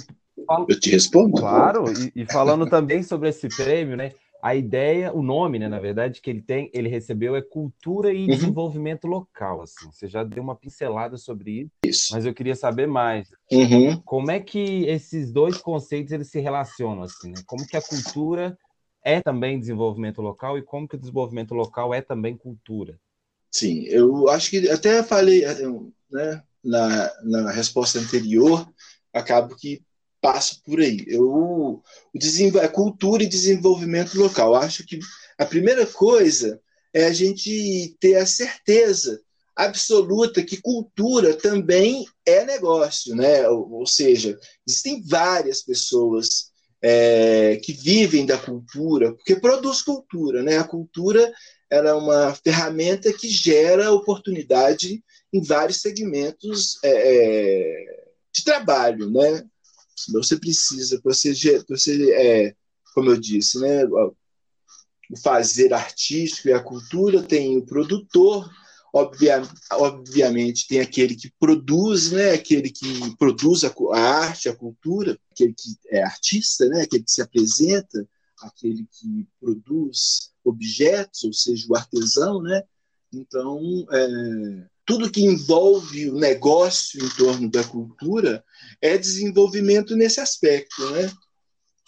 eu, 0.50 0.66
eu 0.70 0.80
te 0.80 0.90
respondo. 0.90 1.38
Claro, 1.38 1.86
e, 1.92 2.22
e, 2.22 2.26
falando 2.26 2.68
também 2.70 3.04
sobre 3.04 3.30
esse 3.30 3.48
prêmio, 3.48 3.96
né? 3.96 4.12
a 4.42 4.56
ideia, 4.56 5.14
o 5.14 5.22
nome, 5.22 5.60
né, 5.60 5.68
na 5.68 5.80
verdade, 5.80 6.22
que 6.22 6.30
ele 6.30 6.42
tem, 6.42 6.72
ele 6.74 6.88
recebeu 6.88 7.36
é 7.36 7.42
cultura 7.42 8.14
e 8.14 8.22
uhum. 8.22 8.28
desenvolvimento 8.28 9.06
local, 9.06 9.62
assim. 9.62 9.92
Você 9.92 10.08
já 10.08 10.24
deu 10.24 10.42
uma 10.42 10.56
pincelada 10.56 11.18
sobre 11.18 11.52
isso, 11.62 11.72
isso. 11.86 12.14
mas 12.14 12.26
eu 12.26 12.34
queria 12.34 12.56
saber 12.56 12.88
mais. 12.88 13.30
Uhum. 13.52 14.00
Como 14.02 14.32
é 14.32 14.40
que 14.40 14.86
esses 14.86 15.32
dois 15.32 15.58
conceitos 15.58 16.14
eles 16.14 16.30
se 16.30 16.40
relacionam, 16.40 17.04
assim, 17.04 17.32
né? 17.32 17.42
Como 17.46 17.68
que 17.68 17.76
a 17.76 17.82
cultura 17.82 18.58
é 19.04 19.22
também 19.22 19.60
desenvolvimento 19.60 20.22
local 20.22 20.58
e 20.58 20.62
como 20.62 20.88
que 20.88 20.96
o 20.96 21.00
desenvolvimento 21.00 21.54
local 21.54 21.94
é 21.94 22.02
também 22.02 22.38
cultura? 22.38 22.98
Sim, 23.52 23.84
eu 23.86 24.30
acho 24.30 24.52
que 24.52 24.70
até 24.70 25.04
falei, 25.04 25.44
né, 26.10 26.44
na, 26.64 27.12
na 27.24 27.52
resposta 27.52 28.00
anterior, 28.00 28.70
acabo 29.14 29.56
que 29.56 29.82
passo 30.22 30.62
por 30.64 30.80
aí. 30.80 31.04
Eu, 31.08 31.24
o 31.24 31.82
a 32.62 32.68
cultura 32.68 33.24
e 33.24 33.28
desenvolvimento 33.28 34.18
local. 34.18 34.56
Acho 34.56 34.86
que 34.86 35.00
a 35.38 35.46
primeira 35.46 35.86
coisa 35.86 36.60
é 36.94 37.06
a 37.06 37.14
gente 37.14 37.96
ter 38.00 38.16
a 38.16 38.26
certeza 38.26 39.22
absoluta 39.56 40.44
que 40.44 40.62
cultura 40.62 41.34
também 41.34 42.06
é 42.26 42.46
negócio, 42.46 43.16
né? 43.16 43.48
Ou, 43.50 43.72
ou 43.72 43.86
seja, 43.86 44.38
existem 44.68 45.04
várias 45.06 45.62
pessoas 45.62 46.50
é, 46.82 47.60
que 47.64 47.74
vivem 47.74 48.26
da 48.26 48.38
cultura, 48.38 49.14
porque 49.14 49.36
produz 49.36 49.82
cultura, 49.82 50.42
né? 50.42 50.58
A 50.58 50.64
cultura 50.64 51.32
ela 51.70 51.90
é 51.90 51.94
uma 51.94 52.34
ferramenta 52.34 53.14
que 53.14 53.28
gera 53.28 53.92
oportunidade 53.92 55.04
em 55.32 55.44
vários 55.44 55.82
segmentos 55.82 56.80
é, 56.84 56.90
é 56.90 58.10
de 58.34 58.44
trabalho, 58.44 59.10
né? 59.10 59.44
Você 60.14 60.38
precisa, 60.38 61.00
você, 61.04 61.34
você 61.68 62.12
é, 62.14 62.56
como 62.94 63.10
eu 63.12 63.20
disse, 63.20 63.60
né, 63.60 63.86
o 63.86 64.16
fazer 65.24 65.74
artístico 65.74 66.50
e 66.50 66.54
a 66.54 66.64
cultura 66.64 67.24
tem 67.24 67.58
o 67.58 67.66
produtor, 67.66 68.50
obvia, 68.94 69.42
obviamente 69.72 70.68
tem 70.68 70.80
aquele 70.80 71.16
que 71.16 71.32
produz, 71.40 72.12
né, 72.12 72.32
aquele 72.32 72.70
que 72.70 73.16
produz 73.18 73.64
a, 73.64 73.74
a, 73.94 74.00
arte, 74.00 74.50
a 74.50 74.56
cultura, 74.56 75.18
aquele 75.32 75.54
que 75.54 75.78
é 75.90 76.04
artista, 76.04 76.68
né, 76.68 76.82
aquele 76.82 77.04
que 77.04 77.12
se 77.12 77.22
apresenta, 77.22 78.08
aquele 78.42 78.88
que 78.92 79.28
produz 79.40 80.32
objetos, 80.44 81.24
ou 81.24 81.34
seja, 81.34 81.66
o 81.70 81.76
artesão, 81.76 82.42
né? 82.42 82.64
Então, 83.12 83.86
é, 83.92 84.68
tudo 84.90 85.12
que 85.12 85.22
envolve 85.22 86.10
o 86.10 86.16
negócio 86.16 87.06
em 87.06 87.10
torno 87.10 87.48
da 87.48 87.64
cultura 87.64 88.44
é 88.82 88.98
desenvolvimento 88.98 89.96
nesse 89.96 90.20
aspecto, 90.20 90.90
né? 90.90 91.12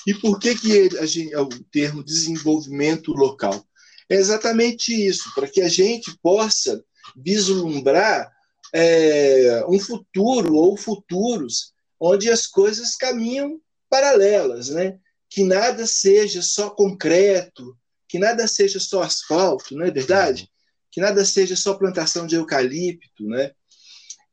E 0.05 0.13
por 0.13 0.38
que, 0.38 0.53
que 0.53 0.98
a 1.00 1.05
gente, 1.08 1.36
o 1.36 1.50
termo 1.72 2.03
desenvolvimento 2.03 3.12
local? 3.12 3.65
É 4.08 4.17
exatamente 4.17 4.93
isso, 4.93 5.34
para 5.34 5.48
que 5.48 5.62
a 5.62 5.67
gente 5.67 6.15
possa 6.22 6.86
vislumbrar 7.15 8.31
é, 8.72 9.65
um 9.67 9.79
futuro 9.79 10.53
ou 10.53 10.77
futuros 10.77 11.74
onde 12.00 12.29
as 12.29 12.46
coisas 12.46 12.96
caminham 12.96 13.60
paralelas, 13.89 14.70
né? 14.70 15.00
Que 15.27 15.43
nada 15.43 15.88
seja 15.88 16.43
só 16.43 16.70
concreto, 16.70 17.75
que 18.08 18.20
nada 18.20 18.48
seja 18.48 18.79
só 18.79 19.01
asfalto, 19.01 19.75
não 19.75 19.86
é 19.86 19.89
verdade? 19.89 20.50
Que 20.91 21.00
nada 21.00 21.24
seja 21.24 21.55
só 21.55 21.74
plantação 21.74 22.27
de 22.27 22.36
eucalipto, 22.36 23.25
né? 23.25 23.51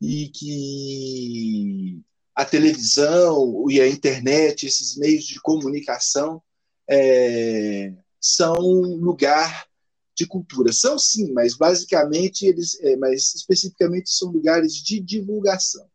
E 0.01 0.29
que 0.29 2.03
a 2.35 2.45
televisão 2.45 3.69
e 3.71 3.81
a 3.81 3.89
internet, 3.89 4.67
esses 4.67 4.97
meios 4.97 5.25
de 5.25 5.41
comunicação, 5.41 6.43
é, 6.89 7.93
são 8.21 8.55
lugar 8.55 9.67
de 10.15 10.27
cultura. 10.27 10.73
São 10.73 10.99
sim, 10.99 11.33
mas 11.33 11.57
basicamente 11.57 12.45
eles, 12.45 12.81
é, 12.81 12.97
mas 12.97 13.35
especificamente 13.35 14.11
são 14.11 14.31
lugares 14.31 14.75
de 14.75 14.99
divulgação. 15.01 15.87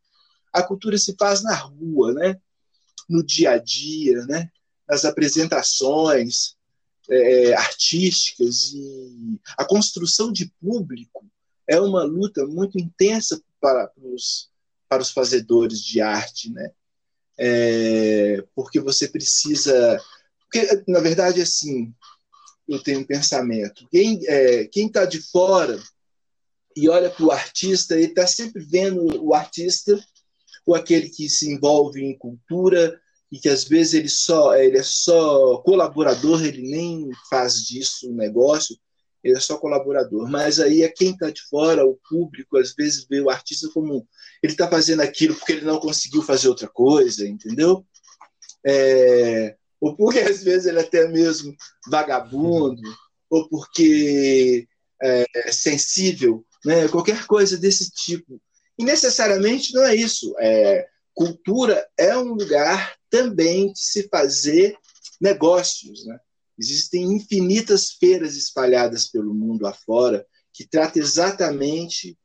A 0.52 0.64
cultura 0.64 0.98
se 0.98 1.16
faz 1.20 1.44
na 1.44 1.56
rua, 1.56 2.14
né? 2.14 2.40
No 3.10 3.24
dia 3.26 3.52
a 3.52 3.58
dia, 3.58 4.26
né? 4.26 4.50
Nas 4.88 5.04
apresentações, 5.04 6.56
é, 7.14 7.54
artísticas 7.54 8.74
e 8.74 9.40
a 9.58 9.66
construção 9.66 10.32
de 10.32 10.52
público 10.62 11.26
é 11.68 11.80
uma 11.80 12.04
luta 12.04 12.46
muito 12.46 12.78
intensa 12.78 13.42
para 13.60 13.92
os, 13.98 14.50
para 14.90 15.02
os 15.02 15.12
fazedores 15.12 15.80
de 15.82 16.02
arte, 16.02 16.52
né? 16.52 16.72
É, 17.38 18.44
porque 18.56 18.80
você 18.80 19.08
precisa. 19.08 20.00
Porque, 20.42 20.84
na 20.88 21.00
verdade, 21.00 21.42
assim, 21.42 21.94
eu 22.68 22.82
tenho 22.82 23.00
um 23.00 23.06
pensamento. 23.06 23.88
Quem 23.90 24.20
é, 24.28 24.70
está 24.74 25.06
de 25.06 25.22
fora 25.22 25.82
e 26.76 26.90
olha 26.90 27.10
para 27.10 27.26
o 27.26 27.32
artista, 27.32 27.96
ele 27.96 28.08
está 28.08 28.26
sempre 28.28 28.64
vendo 28.64 29.24
o 29.24 29.34
artista, 29.34 30.00
ou 30.66 30.76
aquele 30.76 31.10
que 31.10 31.30
se 31.30 31.52
envolve 31.52 32.04
em 32.04 32.18
cultura, 32.18 33.00
e 33.34 33.40
que 33.40 33.50
às 33.50 33.64
vezes 33.64 33.96
ele 33.96 34.10
só 34.10 34.56
ele 34.56 34.78
é 34.78 34.84
só 34.84 35.58
colaborador, 35.64 36.46
ele 36.46 36.62
nem 36.62 37.10
faz 37.28 37.66
disso 37.66 38.08
um 38.12 38.14
negócio, 38.14 38.78
ele 39.24 39.36
é 39.36 39.40
só 39.40 39.58
colaborador. 39.58 40.30
Mas 40.30 40.60
aí 40.60 40.84
é 40.84 40.88
quem 40.88 41.14
está 41.14 41.32
de 41.32 41.42
fora, 41.50 41.84
o 41.84 41.98
público, 42.08 42.58
às 42.58 42.76
vezes 42.76 43.08
vê 43.10 43.22
o 43.22 43.32
artista 43.32 43.68
como 43.74 44.08
ele 44.44 44.54
está 44.54 44.70
fazendo 44.70 45.02
aquilo 45.02 45.34
porque 45.34 45.54
ele 45.54 45.66
não 45.66 45.80
conseguiu 45.80 46.22
fazer 46.22 46.48
outra 46.48 46.68
coisa, 46.68 47.28
entendeu? 47.28 47.84
É, 48.64 49.56
ou 49.82 49.96
porque 49.98 50.20
às 50.20 50.44
vezes 50.44 50.68
ele 50.68 50.78
é 50.78 50.84
até 50.84 51.08
mesmo 51.08 51.56
vagabundo, 51.90 52.84
ou 53.32 53.50
porque 53.50 54.68
é 55.02 55.52
sensível, 55.52 56.46
né? 56.64 56.88
qualquer 56.88 57.26
coisa 57.26 57.58
desse 57.58 57.90
tipo. 57.90 58.40
E 58.78 58.86
necessariamente 58.86 59.74
não 59.74 59.84
é 59.84 59.96
isso. 59.96 60.36
É, 60.40 60.86
cultura 61.16 61.84
é 61.98 62.16
um 62.16 62.34
lugar 62.36 62.94
também 63.14 63.72
de 63.72 63.80
se 63.80 64.10
fazer 64.10 64.76
negócios. 65.22 66.04
Né? 66.04 66.20
Existem 66.58 67.04
infinitas 67.04 67.92
feiras 67.92 68.36
espalhadas 68.36 69.08
pelo 69.08 69.36
mundo 69.36 69.68
afora 69.68 70.26
que 70.52 70.66
tratam 70.66 71.00
exatamente 71.00 72.18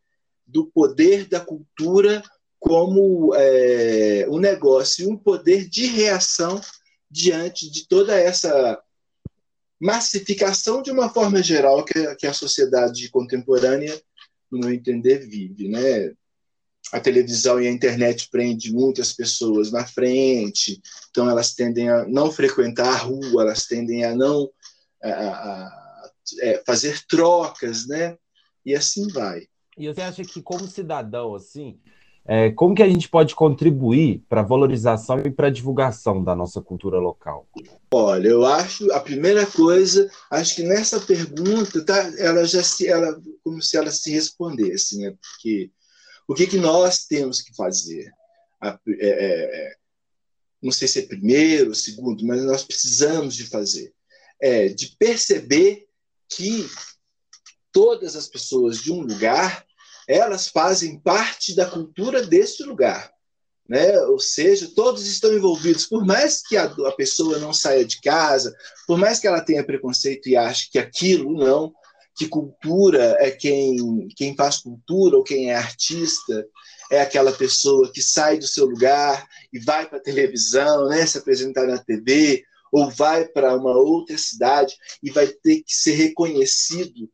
do 0.47 0.65
poder 0.65 1.29
da 1.29 1.41
cultura 1.41 2.23
como 2.59 3.35
é, 3.35 4.27
um 4.31 4.39
negócio, 4.39 5.11
um 5.11 5.17
poder 5.17 5.69
de 5.69 5.85
reação 5.85 6.59
diante 7.11 7.71
de 7.71 7.87
toda 7.87 8.19
essa 8.19 8.83
massificação 9.79 10.81
de 10.81 10.91
uma 10.91 11.11
forma 11.11 11.43
geral 11.43 11.85
que, 11.85 12.15
que 12.17 12.27
a 12.27 12.33
sociedade 12.33 13.11
contemporânea, 13.11 13.95
no 14.51 14.61
meu 14.61 14.73
entender, 14.73 15.19
vive. 15.19 15.69
Né? 15.69 16.15
A 16.93 17.01
televisão 17.01 17.61
e 17.61 17.67
a 17.67 17.71
internet 17.71 18.29
prende 18.31 18.73
muitas 18.73 19.13
pessoas 19.13 19.71
na 19.71 19.87
frente, 19.87 20.81
então 21.11 21.29
elas 21.29 21.55
tendem 21.55 21.89
a 21.89 22.07
não 22.07 22.31
frequentar 22.31 22.89
a 22.89 22.97
rua, 22.97 23.43
elas 23.43 23.67
tendem 23.67 24.05
a 24.05 24.15
não 24.15 24.49
a, 25.03 25.09
a, 25.09 25.31
a 25.33 26.11
é, 26.41 26.63
fazer 26.67 27.01
trocas, 27.07 27.87
né? 27.87 28.17
E 28.65 28.75
assim 28.75 29.09
vai. 29.09 29.47
E 29.77 29.87
você 29.87 30.01
acha 30.01 30.23
que 30.25 30.43
como 30.43 30.67
cidadão, 30.67 31.35
assim, 31.35 31.79
é, 32.31 32.51
como 32.51 32.75
que 32.75 32.83
a 32.83 32.89
gente 32.89 33.09
pode 33.09 33.35
contribuir 33.35 34.23
para 34.29 34.43
a 34.43 34.45
valorização 34.45 35.21
e 35.21 35.31
para 35.31 35.47
a 35.47 35.51
divulgação 35.51 36.23
da 36.23 36.37
nossa 36.37 36.61
cultura 36.61 36.99
local? 36.99 37.49
Olha, 37.91 38.29
eu 38.29 38.45
acho 38.45 38.93
a 38.93 39.01
primeira 39.01 39.47
coisa, 39.47 40.11
acho 40.31 40.57
que 40.57 40.63
nessa 40.63 41.01
pergunta, 41.01 41.83
tá, 41.83 42.13
ela 42.19 42.45
já 42.45 42.63
se, 42.63 42.87
ela 42.87 43.19
como 43.43 43.63
se 43.63 43.79
ela 43.79 43.91
se 43.91 44.11
respondesse, 44.11 44.99
né? 44.99 45.15
Porque 45.19 45.71
o 46.29 46.35
que, 46.35 46.47
que 46.47 46.59
nós 46.59 47.07
temos 47.07 47.41
que 47.41 47.55
fazer? 47.57 48.13
É, 48.63 48.69
é, 48.69 48.77
é, 49.01 49.77
não 50.63 50.71
sei 50.71 50.87
se 50.87 50.99
é 50.99 51.07
primeiro, 51.07 51.75
segundo, 51.75 52.25
mas 52.27 52.45
nós 52.45 52.63
precisamos 52.63 53.35
de 53.35 53.47
fazer. 53.47 53.93
É, 54.41 54.69
de 54.69 54.95
perceber 54.99 55.87
que 56.29 56.69
todas 57.73 58.15
as 58.15 58.29
pessoas 58.29 58.83
de 58.83 58.93
um 58.93 59.01
lugar 59.01 59.67
elas 60.09 60.49
fazem 60.49 60.99
parte 60.99 61.55
da 61.55 61.69
cultura 61.69 62.27
deste 62.27 62.63
lugar. 62.63 63.13
Né? 63.69 64.01
Ou 64.05 64.19
seja, 64.19 64.73
todos 64.75 65.07
estão 65.07 65.35
envolvidos. 65.35 65.85
Por 65.85 66.05
mais 66.07 66.41
que 66.41 66.57
a, 66.57 66.65
a, 66.65 66.93
pessoa 66.93 67.39
não 67.39 67.53
saia 67.53 67.85
de 67.85 68.01
casa, 68.01 68.57
por 68.87 68.97
mais 68.97 69.19
que 69.19 69.27
ela 69.27 69.43
tenha 69.43 69.63
preconceito 69.63 70.27
e 70.27 70.37
ache 70.37 70.71
que 70.71 70.79
aquilo 70.79 71.37
não, 71.37 71.75
que 72.19 72.27
cultura 72.27 73.17
é 73.21 73.31
quem, 73.31 74.09
quem 74.17 74.35
faz 74.35 74.59
cultura 74.59 75.17
ou 75.17 75.23
quem 75.23 75.51
é 75.51 75.55
artista, 75.55 76.45
é 76.91 77.01
aquela 77.01 77.31
pessoa 77.31 77.93
que 77.93 78.03
sai 78.03 78.39
do 78.39 78.47
seu 78.47 78.67
lugar 78.67 79.25
e 79.53 79.61
vai 79.61 79.89
para 79.89 79.99
a 79.99 80.03
televisão, 80.03 80.89
né, 80.89 81.07
se 81.07 81.17
apresentar 81.17 81.69
na 81.69 81.79
TV, 81.79 82.45
ou 82.73 82.91
vai 82.91 83.25
para 83.25 83.55
uma 83.55 83.77
outra 83.77 84.19
cidade 84.19 84.77
e 85.01 85.13
vai 85.13 85.29
ter 85.29 85.63
que 85.63 85.73
ser 85.73 85.93
reconhecido 85.93 87.09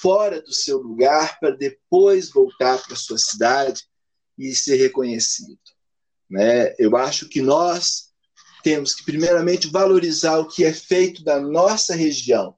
fora 0.00 0.40
do 0.40 0.54
seu 0.54 0.78
lugar 0.78 1.38
para 1.38 1.50
depois 1.50 2.30
voltar 2.30 2.82
para 2.82 2.96
sua 2.96 3.18
cidade 3.18 3.82
e 4.38 4.54
ser 4.54 4.76
reconhecido. 4.76 5.60
Né? 6.30 6.74
Eu 6.78 6.96
acho 6.96 7.28
que 7.28 7.42
nós 7.42 8.08
temos 8.62 8.94
que, 8.94 9.04
primeiramente, 9.04 9.68
valorizar 9.68 10.38
o 10.38 10.48
que 10.48 10.64
é 10.64 10.72
feito 10.72 11.22
da 11.22 11.38
nossa 11.38 11.94
região, 11.94 12.54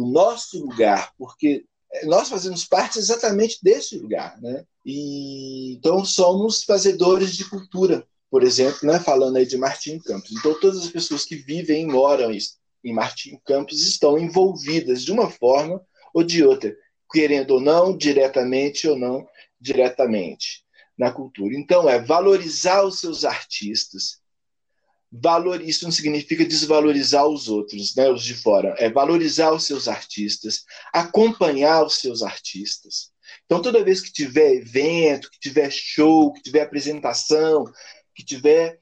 do 0.00 0.06
nosso 0.06 0.58
lugar, 0.64 1.12
porque 1.18 1.66
nós 2.04 2.30
fazemos 2.30 2.64
parte 2.64 2.98
exatamente 2.98 3.58
desse 3.62 3.98
lugar. 3.98 4.40
Né? 4.40 4.64
E, 4.84 5.74
então, 5.74 6.02
somos 6.06 6.64
fazedores 6.64 7.36
de 7.36 7.44
cultura, 7.44 8.06
por 8.30 8.42
exemplo, 8.42 8.78
né, 8.84 8.98
falando 8.98 9.36
aí 9.36 9.44
de 9.44 9.58
Martim 9.58 9.98
Campos. 9.98 10.32
Então, 10.32 10.58
todas 10.58 10.78
as 10.78 10.88
pessoas 10.88 11.26
que 11.26 11.36
vivem 11.36 11.82
e 11.82 11.86
moram 11.86 12.30
em 12.32 12.94
Martim 12.94 13.38
Campos 13.44 13.86
estão 13.86 14.18
envolvidas 14.18 15.04
de 15.04 15.12
uma 15.12 15.28
forma 15.28 15.84
ou 16.14 16.22
de 16.22 16.42
outra, 16.42 16.74
querendo 17.12 17.52
ou 17.52 17.60
não, 17.60 17.94
diretamente 17.94 18.88
ou 18.88 18.96
não 18.96 19.28
diretamente 19.60 20.64
na 20.96 21.12
cultura. 21.12 21.54
Então, 21.54 21.90
é 21.90 22.00
valorizar 22.00 22.84
os 22.84 23.00
seus 23.00 23.26
artistas. 23.26 24.18
Valor, 25.12 25.60
isso 25.60 25.84
não 25.84 25.90
significa 25.90 26.44
desvalorizar 26.44 27.26
os 27.26 27.48
outros, 27.48 27.96
né, 27.96 28.08
os 28.08 28.22
de 28.22 28.34
fora. 28.34 28.74
É 28.78 28.88
valorizar 28.88 29.52
os 29.52 29.64
seus 29.64 29.88
artistas, 29.88 30.64
acompanhar 30.92 31.84
os 31.84 31.96
seus 31.96 32.22
artistas. 32.22 33.10
Então, 33.44 33.60
toda 33.60 33.84
vez 33.84 34.00
que 34.00 34.12
tiver 34.12 34.54
evento, 34.54 35.30
que 35.30 35.40
tiver 35.40 35.70
show, 35.70 36.32
que 36.32 36.42
tiver 36.42 36.62
apresentação, 36.62 37.64
que 38.14 38.24
tiver 38.24 38.80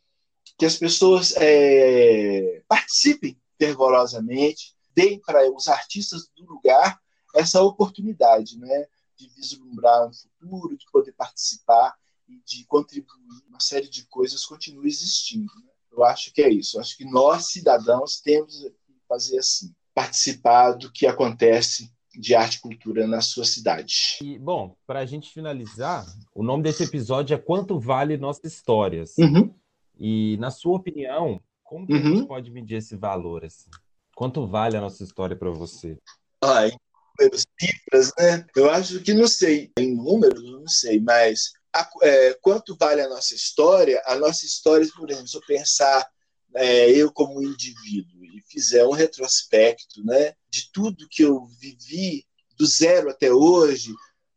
que 0.59 0.67
as 0.67 0.77
pessoas 0.77 1.33
é, 1.37 2.63
participem 2.69 3.41
fervorosamente, 3.57 4.75
deem 4.95 5.21
para 5.21 5.49
os 5.51 5.69
artistas 5.69 6.29
do 6.37 6.45
lugar 6.45 7.01
essa 7.35 7.63
oportunidade, 7.63 8.59
né, 8.59 8.87
de 9.17 9.29
vislumbrar 9.35 10.09
um 10.09 10.13
futuro, 10.13 10.77
de 10.77 10.85
poder 10.91 11.13
participar 11.13 11.95
e 12.29 12.41
de 12.45 12.65
contribuir, 12.67 13.43
uma 13.49 13.61
série 13.61 13.89
de 13.89 14.07
coisas 14.07 14.45
continua 14.45 14.87
existindo. 14.87 15.53
Né? 15.65 15.71
Eu 15.99 16.05
acho 16.05 16.33
que 16.33 16.41
é 16.41 16.49
isso. 16.49 16.77
Eu 16.77 16.81
acho 16.81 16.97
que 16.97 17.05
nós, 17.05 17.51
cidadãos, 17.51 18.21
temos 18.21 18.55
que 18.55 18.73
fazer 19.09 19.39
assim, 19.39 19.75
participar 19.93 20.73
do 20.73 20.93
que 20.93 21.07
acontece 21.09 21.93
de 22.15 22.37
arte 22.37 22.55
e 22.57 22.61
cultura 22.61 23.05
na 23.07 23.21
sua 23.21 23.45
cidade. 23.45 24.19
E, 24.23 24.39
bom, 24.39 24.77
para 24.87 25.01
a 25.01 25.07
gente 25.07 25.33
finalizar, 25.33 26.07
o 26.35 26.43
nome 26.43 26.63
desse 26.63 26.85
episódio 26.85 27.35
é 27.35 27.39
Quanto 27.39 27.81
Vale 27.81 28.17
Nossas 28.17 28.53
Histórias. 28.53 29.19
Uhum. 29.19 29.53
E, 29.99 30.37
na 30.39 30.53
sua 30.53 30.77
opinião, 30.77 31.41
como 31.65 31.85
que 31.85 31.93
uhum. 31.93 31.99
a 31.99 32.03
gente 32.03 32.29
pode 32.29 32.51
medir 32.53 32.77
esse 32.77 32.97
valor? 32.97 33.45
Assim? 33.45 33.69
Quanto 34.15 34.47
vale 34.47 34.77
a 34.77 34.81
nossa 34.81 35.03
história 35.03 35.35
para 35.35 35.51
você? 35.51 35.99
Ah, 36.43 36.69
em 36.69 36.77
números, 37.19 37.45
cifras, 37.61 38.13
né? 38.17 38.47
Eu 38.55 38.71
acho 38.71 39.01
que 39.01 39.13
não 39.13 39.27
sei. 39.27 39.73
Em 39.77 39.97
números, 39.97 40.45
não 40.45 40.67
sei, 40.69 41.01
mas 41.01 41.53
a, 41.75 41.89
é, 42.03 42.35
quanto 42.41 42.77
vale 42.77 43.01
a 43.01 43.09
nossa 43.09 43.35
história? 43.35 44.03
A 44.07 44.17
nossa 44.17 44.45
história, 44.45 44.89
por 44.97 45.11
exemplo, 45.11 45.29
se 45.29 45.37
eu 45.37 45.43
pensar 45.47 46.07
é, 46.55 46.91
eu 46.91 47.13
como 47.13 47.43
indivíduo 47.43 48.25
e 48.25 48.43
fizer 48.49 48.87
um 48.87 48.93
retrospecto 48.93 50.03
né, 50.05 50.35
de 50.51 50.71
tudo 50.73 51.09
que 51.11 51.23
eu 51.23 51.47
vivi 51.61 52.25
do 52.57 52.67
zero 52.67 53.11
até 53.11 53.33
hoje, 53.33 53.93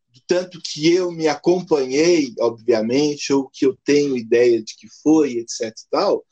do 0.10 0.22
tanto 0.28 0.62
que 0.62 0.94
eu 0.94 1.12
me 1.12 1.28
acompanhei, 1.28 2.34
obviamente, 2.40 3.32
ou 3.32 3.50
que 3.50 3.66
eu 3.66 3.78
tenho 3.84 4.18
ideia 4.18 4.62
de 4.62 4.76
que 4.76 4.88
foi, 5.02 5.38
etc. 5.38 5.74
tal, 5.90 6.26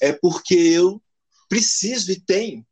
é 0.00 0.12
porque 0.12 0.54
eu 0.54 1.02
preciso 1.48 2.12
e 2.12 2.20
tenho, 2.20 2.64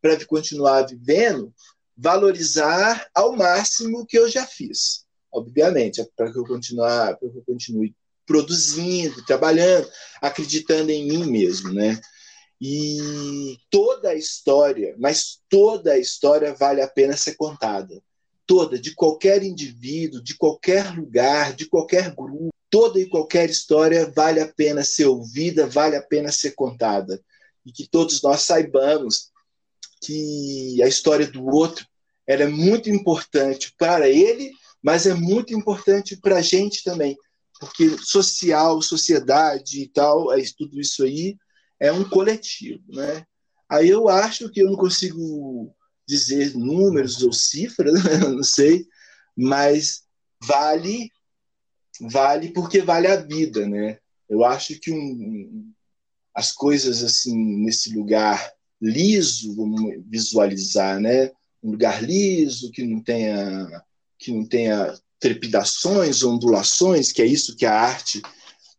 para 0.00 0.24
continuar 0.26 0.82
vivendo, 0.82 1.52
valorizar 1.96 3.08
ao 3.14 3.34
máximo 3.34 4.00
o 4.00 4.06
que 4.06 4.18
eu 4.18 4.28
já 4.28 4.46
fiz 4.46 5.06
obviamente, 5.32 6.00
é 6.00 6.06
para 6.16 6.30
que 6.32 6.38
eu 6.38 6.44
continuar, 6.44 7.16
para 7.16 7.30
que 7.30 7.38
eu 7.38 7.44
continue 7.44 7.94
produzindo, 8.26 9.24
trabalhando, 9.24 9.88
acreditando 10.20 10.90
em 10.90 11.06
mim 11.06 11.24
mesmo, 11.24 11.72
né? 11.72 12.00
E 12.60 13.58
toda 13.68 14.10
a 14.10 14.14
história, 14.14 14.94
mas 14.98 15.40
toda 15.48 15.92
a 15.92 15.98
história 15.98 16.54
vale 16.54 16.80
a 16.80 16.86
pena 16.86 17.16
ser 17.16 17.34
contada. 17.34 18.00
Toda, 18.46 18.78
de 18.78 18.94
qualquer 18.94 19.42
indivíduo, 19.42 20.22
de 20.22 20.36
qualquer 20.36 20.94
lugar, 20.94 21.54
de 21.54 21.66
qualquer 21.66 22.14
grupo, 22.14 22.50
toda 22.70 23.00
e 23.00 23.08
qualquer 23.08 23.50
história 23.50 24.10
vale 24.14 24.40
a 24.40 24.46
pena 24.46 24.84
ser 24.84 25.06
ouvida, 25.06 25.66
vale 25.66 25.96
a 25.96 26.02
pena 26.02 26.30
ser 26.30 26.52
contada. 26.52 27.20
E 27.66 27.72
que 27.72 27.88
todos 27.88 28.22
nós 28.22 28.42
saibamos 28.42 29.30
que 30.00 30.82
a 30.82 30.88
história 30.88 31.26
do 31.26 31.44
outro 31.46 31.86
era 32.26 32.48
muito 32.48 32.88
importante 32.88 33.74
para 33.76 34.08
ele 34.08 34.52
mas 34.82 35.06
é 35.06 35.14
muito 35.14 35.54
importante 35.54 36.16
para 36.16 36.38
a 36.38 36.42
gente 36.42 36.82
também, 36.82 37.16
porque 37.60 37.96
social, 37.98 38.82
sociedade 38.82 39.82
e 39.82 39.88
tal, 39.88 40.32
é, 40.32 40.42
tudo 40.56 40.80
isso 40.80 41.04
aí 41.04 41.36
é 41.80 41.92
um 41.92 42.02
coletivo, 42.08 42.82
né? 42.88 43.24
Aí 43.68 43.88
eu 43.88 44.08
acho 44.08 44.50
que 44.50 44.60
eu 44.60 44.66
não 44.66 44.76
consigo 44.76 45.74
dizer 46.06 46.54
números 46.54 47.22
ou 47.22 47.32
cifras, 47.32 47.94
não 48.20 48.42
sei, 48.42 48.86
mas 49.36 50.02
vale, 50.42 51.10
vale 52.00 52.52
porque 52.52 52.82
vale 52.82 53.06
a 53.06 53.16
vida, 53.16 53.66
né? 53.68 53.98
Eu 54.28 54.44
acho 54.44 54.78
que 54.80 54.90
um, 54.90 55.72
as 56.34 56.52
coisas 56.52 57.02
assim 57.02 57.36
nesse 57.62 57.94
lugar 57.94 58.52
liso, 58.80 59.54
vamos 59.54 59.80
visualizar, 60.06 60.98
né? 61.00 61.30
Um 61.62 61.70
lugar 61.70 62.02
liso 62.02 62.70
que 62.72 62.84
não 62.84 63.00
tenha 63.00 63.82
que 64.22 64.32
não 64.32 64.46
tenha 64.46 64.94
trepidações, 65.18 66.22
ondulações, 66.22 67.12
que 67.12 67.22
é 67.22 67.26
isso 67.26 67.56
que 67.56 67.66
a 67.66 67.78
arte 67.78 68.22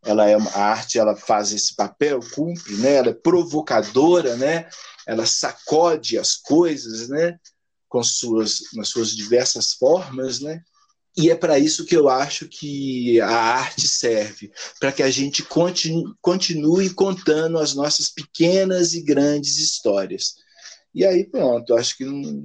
ela 0.04 0.28
é 0.28 0.34
a 0.34 0.58
arte 0.58 0.98
ela 0.98 1.16
faz 1.16 1.50
esse 1.52 1.74
papel 1.74 2.20
cumpre 2.34 2.74
né? 2.76 2.96
Ela 2.96 3.08
é 3.08 3.14
provocadora 3.14 4.36
né? 4.36 4.68
Ela 5.06 5.26
sacode 5.26 6.18
as 6.18 6.36
coisas 6.36 7.08
né? 7.08 7.38
Com 7.88 8.02
suas 8.02 8.58
nas 8.74 8.88
suas 8.88 9.16
diversas 9.16 9.72
formas 9.72 10.40
né? 10.40 10.60
E 11.16 11.30
é 11.30 11.36
para 11.36 11.58
isso 11.58 11.86
que 11.86 11.96
eu 11.96 12.08
acho 12.08 12.48
que 12.48 13.20
a 13.20 13.30
arte 13.30 13.86
serve 13.86 14.52
para 14.80 14.92
que 14.92 15.02
a 15.02 15.10
gente 15.10 15.42
continue, 15.44 16.12
continue 16.20 16.90
contando 16.90 17.58
as 17.58 17.74
nossas 17.74 18.10
pequenas 18.10 18.94
e 18.94 19.00
grandes 19.00 19.58
histórias. 19.58 20.34
E 20.94 21.04
aí 21.06 21.24
pronto 21.24 21.74
acho 21.74 21.96
que 21.96 22.04
não 22.04 22.44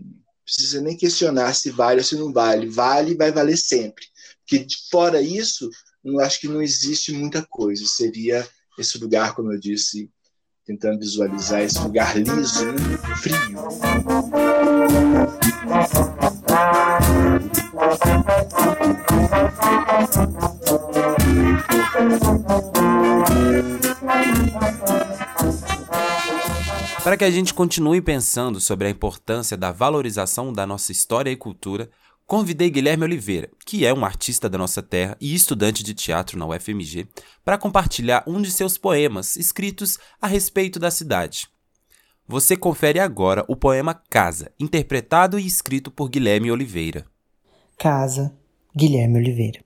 precisa 0.50 0.82
nem 0.82 0.98
questionar 0.98 1.54
se 1.54 1.70
vale 1.70 2.00
ou 2.00 2.04
se 2.04 2.16
não 2.16 2.34
vale. 2.34 2.68
Vale 2.68 3.16
vai 3.16 3.32
valer 3.32 3.58
sempre. 3.58 4.06
Porque 4.48 4.66
fora 4.90 5.22
isso, 5.22 5.70
eu 6.04 6.20
acho 6.20 6.40
que 6.40 6.48
não 6.48 6.62
existe 6.62 7.12
muita 7.12 7.46
coisa. 7.46 7.86
Seria 7.86 8.48
esse 8.78 8.98
lugar, 8.98 9.36
como 9.36 9.54
eu 9.54 9.60
disse, 9.60 10.10
tentando 10.66 11.00
visualizar 11.00 11.62
esse 11.62 11.80
lugar 11.80 12.18
liso, 12.18 12.66
frio. 13.22 13.60
Para 27.04 27.16
que 27.16 27.24
a 27.24 27.32
gente 27.32 27.54
continue 27.54 28.02
pensando 28.02 28.60
sobre 28.60 28.88
a 28.88 28.90
importância 28.90 29.56
da 29.56 29.72
valorização 29.72 30.52
da 30.52 30.68
nossa 30.68 30.92
história 30.92 31.32
e 31.32 31.36
cultura, 31.36 31.90
convidei 32.28 32.70
Guilherme 32.70 33.06
Oliveira, 33.06 33.50
que 33.66 33.86
é 33.86 33.94
um 33.94 34.04
artista 34.04 34.50
da 34.50 34.58
nossa 34.58 34.84
terra 34.84 35.16
e 35.20 35.34
estudante 35.34 35.82
de 35.82 35.94
teatro 35.94 36.38
na 36.38 36.46
UFMG, 36.46 37.08
para 37.44 37.58
compartilhar 37.58 38.24
um 38.28 38.42
de 38.42 38.52
seus 38.52 38.78
poemas 38.78 39.38
escritos 39.38 39.98
a 40.22 40.28
respeito 40.28 40.78
da 40.78 40.92
cidade. 40.92 41.48
Você 42.28 42.56
confere 42.56 43.00
agora 43.00 43.46
o 43.48 43.56
poema 43.56 43.94
Casa, 43.94 44.52
interpretado 44.60 45.40
e 45.40 45.48
escrito 45.48 45.90
por 45.90 46.10
Guilherme 46.10 46.52
Oliveira. 46.52 47.06
Casa, 47.78 48.38
Guilherme 48.76 49.20
Oliveira. 49.20 49.64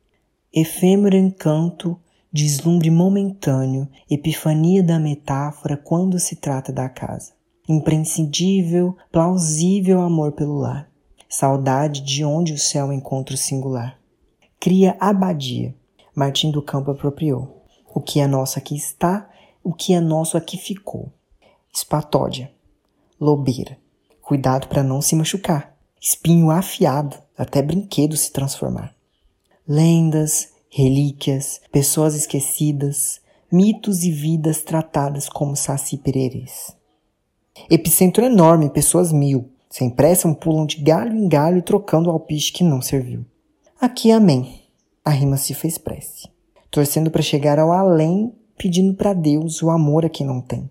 Efêmero 0.54 1.17
encanto 1.17 2.00
deslumbre 2.34 2.89
momentâneo, 2.89 3.88
epifania 4.10 4.82
da 4.82 5.00
metáfora 5.00 5.78
quando 5.78 6.19
se 6.19 6.36
trata 6.36 6.74
da 6.74 6.89
casa. 6.89 7.34
Imprescindível, 7.69 8.98
plausível 9.12 10.02
amor 10.02 10.32
pelo 10.32 10.58
lar. 10.58 10.89
Saudade 11.30 12.02
de 12.02 12.26
onde 12.26 12.54
o 12.54 12.58
céu 12.58 12.91
encontra 12.91 13.36
o 13.36 13.38
singular. 13.38 14.00
Cria 14.60 14.98
abadia. 15.00 15.76
Martim 16.15 16.52
do 16.52 16.62
Campo 16.62 16.91
apropriou. 16.91 17.63
O 17.93 18.02
que 18.02 18.19
é 18.19 18.28
nosso 18.28 18.58
aqui 18.58 18.76
está, 18.76 19.30
o 19.63 19.74
que 19.74 19.93
é 19.93 20.00
nosso 20.00 20.36
aqui 20.36 20.58
ficou. 20.58 21.12
Espatódia. 21.72 22.52
Lobeira. 23.19 23.78
Cuidado 24.22 24.67
para 24.67 24.84
não 24.84 25.02
se 25.02 25.15
machucar. 25.15 25.76
Espinho 26.02 26.52
afiado, 26.52 27.17
até 27.38 27.62
brinquedo 27.62 28.17
se 28.17 28.32
transformar. 28.32 28.93
Lendas, 29.67 30.52
relíquias, 30.75 31.62
pessoas 31.71 32.15
esquecidas, 32.15 33.21
mitos 33.51 34.03
e 34.03 34.12
vidas 34.12 34.63
tratadas 34.63 35.29
como 35.29 35.55
saci 35.55 35.97
pererês. 35.97 36.75
Epicentro 37.69 38.25
enorme, 38.25 38.71
pessoas 38.71 39.12
mil, 39.12 39.51
sem 39.69 39.88
pressa 39.88 40.33
pulam 40.33 40.65
de 40.65 40.77
galho 40.77 41.15
em 41.15 41.29
galho 41.29 41.62
trocando 41.62 42.09
o 42.09 42.12
alpiste 42.12 42.51
que 42.51 42.63
não 42.63 42.81
serviu. 42.81 43.23
Aqui 43.79 44.12
amém. 44.12 44.62
A 45.05 45.12
rima 45.12 45.38
se 45.38 45.53
fez 45.53 45.77
prece, 45.77 46.27
torcendo 46.71 47.12
para 47.12 47.21
chegar 47.21 47.59
ao 47.59 47.71
além, 47.71 48.33
pedindo 48.57 48.95
para 48.95 49.13
Deus 49.13 49.62
o 49.62 49.69
amor 49.69 50.05
a 50.05 50.09
quem 50.09 50.25
não 50.25 50.41
tem. 50.41 50.67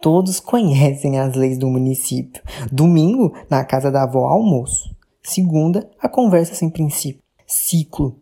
Todos 0.00 0.40
conhecem 0.40 1.20
as 1.20 1.36
leis 1.36 1.58
do 1.58 1.68
município. 1.68 2.42
Domingo, 2.72 3.32
na 3.48 3.64
casa 3.64 3.88
da 3.88 4.02
avó, 4.02 4.26
almoço. 4.26 4.96
Segunda, 5.22 5.88
a 6.00 6.08
conversa 6.08 6.54
sem 6.54 6.68
princípio. 6.68 7.22
Ciclo, 7.46 8.20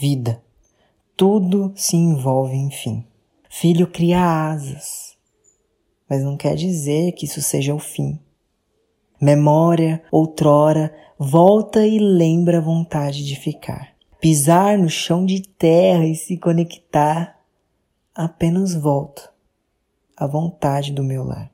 vida. 0.00 0.42
Tudo 1.14 1.74
se 1.76 1.94
envolve 1.94 2.56
em 2.56 2.70
fim. 2.70 3.04
Filho 3.50 3.86
cria 3.86 4.50
asas, 4.50 5.14
mas 6.08 6.24
não 6.24 6.38
quer 6.38 6.54
dizer 6.54 7.12
que 7.12 7.26
isso 7.26 7.42
seja 7.42 7.74
o 7.74 7.78
fim. 7.78 8.18
Memória, 9.20 10.02
outrora, 10.10 10.94
volta 11.18 11.86
e 11.86 11.98
lembra 11.98 12.58
a 12.58 12.62
vontade 12.62 13.26
de 13.26 13.36
ficar. 13.36 13.90
Pisar 14.18 14.78
no 14.78 14.88
chão 14.88 15.26
de 15.26 15.42
terra 15.42 16.06
e 16.06 16.14
se 16.14 16.38
conectar. 16.38 17.38
Apenas 18.14 18.74
volto 18.74 19.28
à 20.16 20.26
vontade 20.26 20.92
do 20.92 21.04
meu 21.04 21.24
lar. 21.24 21.50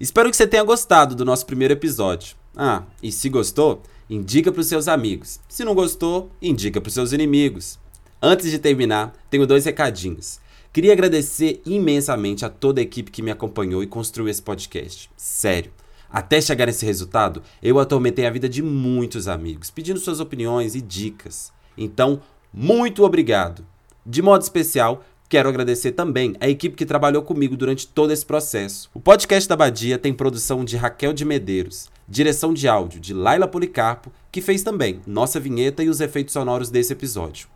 Espero 0.00 0.30
que 0.30 0.36
você 0.36 0.46
tenha 0.46 0.64
gostado 0.64 1.14
do 1.14 1.24
nosso 1.24 1.46
primeiro 1.46 1.74
episódio. 1.74 2.36
Ah, 2.56 2.82
e 3.00 3.12
se 3.12 3.28
gostou, 3.28 3.82
indica 4.08 4.50
para 4.50 4.60
os 4.60 4.66
seus 4.66 4.88
amigos. 4.88 5.40
Se 5.48 5.64
não 5.64 5.74
gostou, 5.74 6.30
indica 6.40 6.80
para 6.80 6.88
os 6.88 6.94
seus 6.94 7.12
inimigos. 7.12 7.78
Antes 8.20 8.50
de 8.50 8.58
terminar, 8.58 9.14
tenho 9.30 9.46
dois 9.46 9.64
recadinhos. 9.64 10.40
Queria 10.72 10.92
agradecer 10.92 11.60
imensamente 11.64 12.44
a 12.44 12.48
toda 12.48 12.80
a 12.80 12.82
equipe 12.82 13.10
que 13.10 13.22
me 13.22 13.30
acompanhou 13.30 13.82
e 13.82 13.86
construiu 13.86 14.28
esse 14.28 14.42
podcast. 14.42 15.10
Sério. 15.16 15.72
Até 16.10 16.40
chegar 16.40 16.66
nesse 16.66 16.86
resultado, 16.86 17.42
eu 17.62 17.78
atormentei 17.78 18.26
a 18.26 18.30
vida 18.30 18.48
de 18.48 18.62
muitos 18.62 19.28
amigos, 19.28 19.70
pedindo 19.70 20.00
suas 20.00 20.20
opiniões 20.20 20.74
e 20.74 20.80
dicas. 20.80 21.52
Então, 21.76 22.20
muito 22.52 23.04
obrigado. 23.04 23.64
De 24.04 24.22
modo 24.22 24.42
especial, 24.42 25.04
quero 25.28 25.48
agradecer 25.48 25.92
também 25.92 26.34
a 26.40 26.48
equipe 26.48 26.76
que 26.76 26.86
trabalhou 26.86 27.22
comigo 27.22 27.56
durante 27.56 27.86
todo 27.86 28.10
esse 28.10 28.24
processo. 28.24 28.90
O 28.94 29.00
podcast 29.00 29.48
da 29.48 29.56
Badia 29.56 29.98
tem 29.98 30.14
produção 30.14 30.64
de 30.64 30.76
Raquel 30.76 31.12
de 31.12 31.26
Medeiros, 31.26 31.90
direção 32.08 32.54
de 32.54 32.66
áudio 32.66 32.98
de 32.98 33.12
Laila 33.12 33.46
Policarpo, 33.46 34.10
que 34.32 34.40
fez 34.40 34.62
também 34.62 35.00
nossa 35.06 35.38
vinheta 35.38 35.82
e 35.82 35.88
os 35.88 36.00
efeitos 36.00 36.32
sonoros 36.32 36.70
desse 36.70 36.92
episódio. 36.92 37.48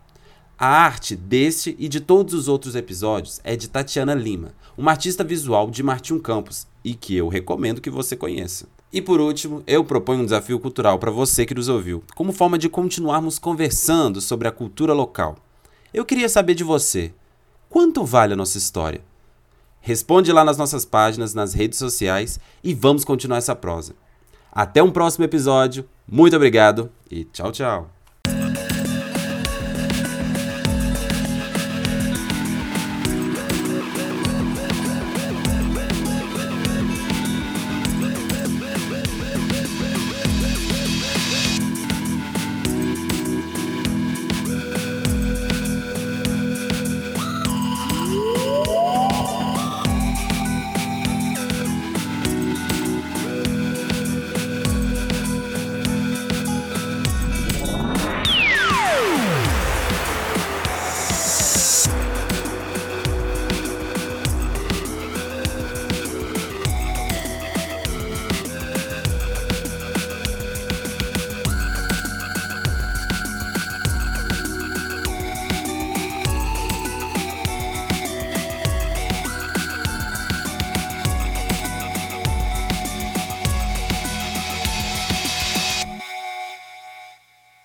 A 0.57 0.67
arte 0.67 1.15
deste 1.15 1.75
e 1.79 1.87
de 1.87 1.99
todos 1.99 2.33
os 2.33 2.47
outros 2.47 2.75
episódios 2.75 3.41
é 3.43 3.55
de 3.55 3.67
Tatiana 3.67 4.13
Lima, 4.13 4.53
uma 4.77 4.91
artista 4.91 5.23
visual 5.23 5.69
de 5.71 5.81
Martim 5.81 6.19
Campos 6.19 6.67
e 6.83 6.93
que 6.93 7.15
eu 7.15 7.27
recomendo 7.27 7.81
que 7.81 7.89
você 7.89 8.15
conheça. 8.15 8.67
E 8.91 9.01
por 9.01 9.19
último, 9.19 9.63
eu 9.65 9.83
proponho 9.83 10.21
um 10.21 10.25
desafio 10.25 10.59
cultural 10.59 10.99
para 10.99 11.09
você 11.09 11.47
que 11.47 11.55
nos 11.55 11.67
ouviu, 11.67 12.03
como 12.15 12.31
forma 12.31 12.59
de 12.59 12.69
continuarmos 12.69 13.39
conversando 13.39 14.21
sobre 14.21 14.47
a 14.47 14.51
cultura 14.51 14.93
local. 14.93 15.35
Eu 15.91 16.05
queria 16.05 16.29
saber 16.29 16.53
de 16.53 16.63
você: 16.63 17.11
quanto 17.67 18.05
vale 18.05 18.33
a 18.33 18.37
nossa 18.37 18.59
história? 18.59 19.01
Responde 19.81 20.31
lá 20.31 20.45
nas 20.45 20.57
nossas 20.57 20.85
páginas, 20.85 21.33
nas 21.33 21.53
redes 21.53 21.79
sociais 21.79 22.39
e 22.63 22.73
vamos 22.73 23.03
continuar 23.03 23.39
essa 23.39 23.55
prosa. 23.55 23.95
Até 24.55 24.83
um 24.83 24.91
próximo 24.91 25.25
episódio, 25.25 25.83
muito 26.07 26.35
obrigado 26.35 26.91
e 27.09 27.23
tchau, 27.25 27.51
tchau! 27.51 28.02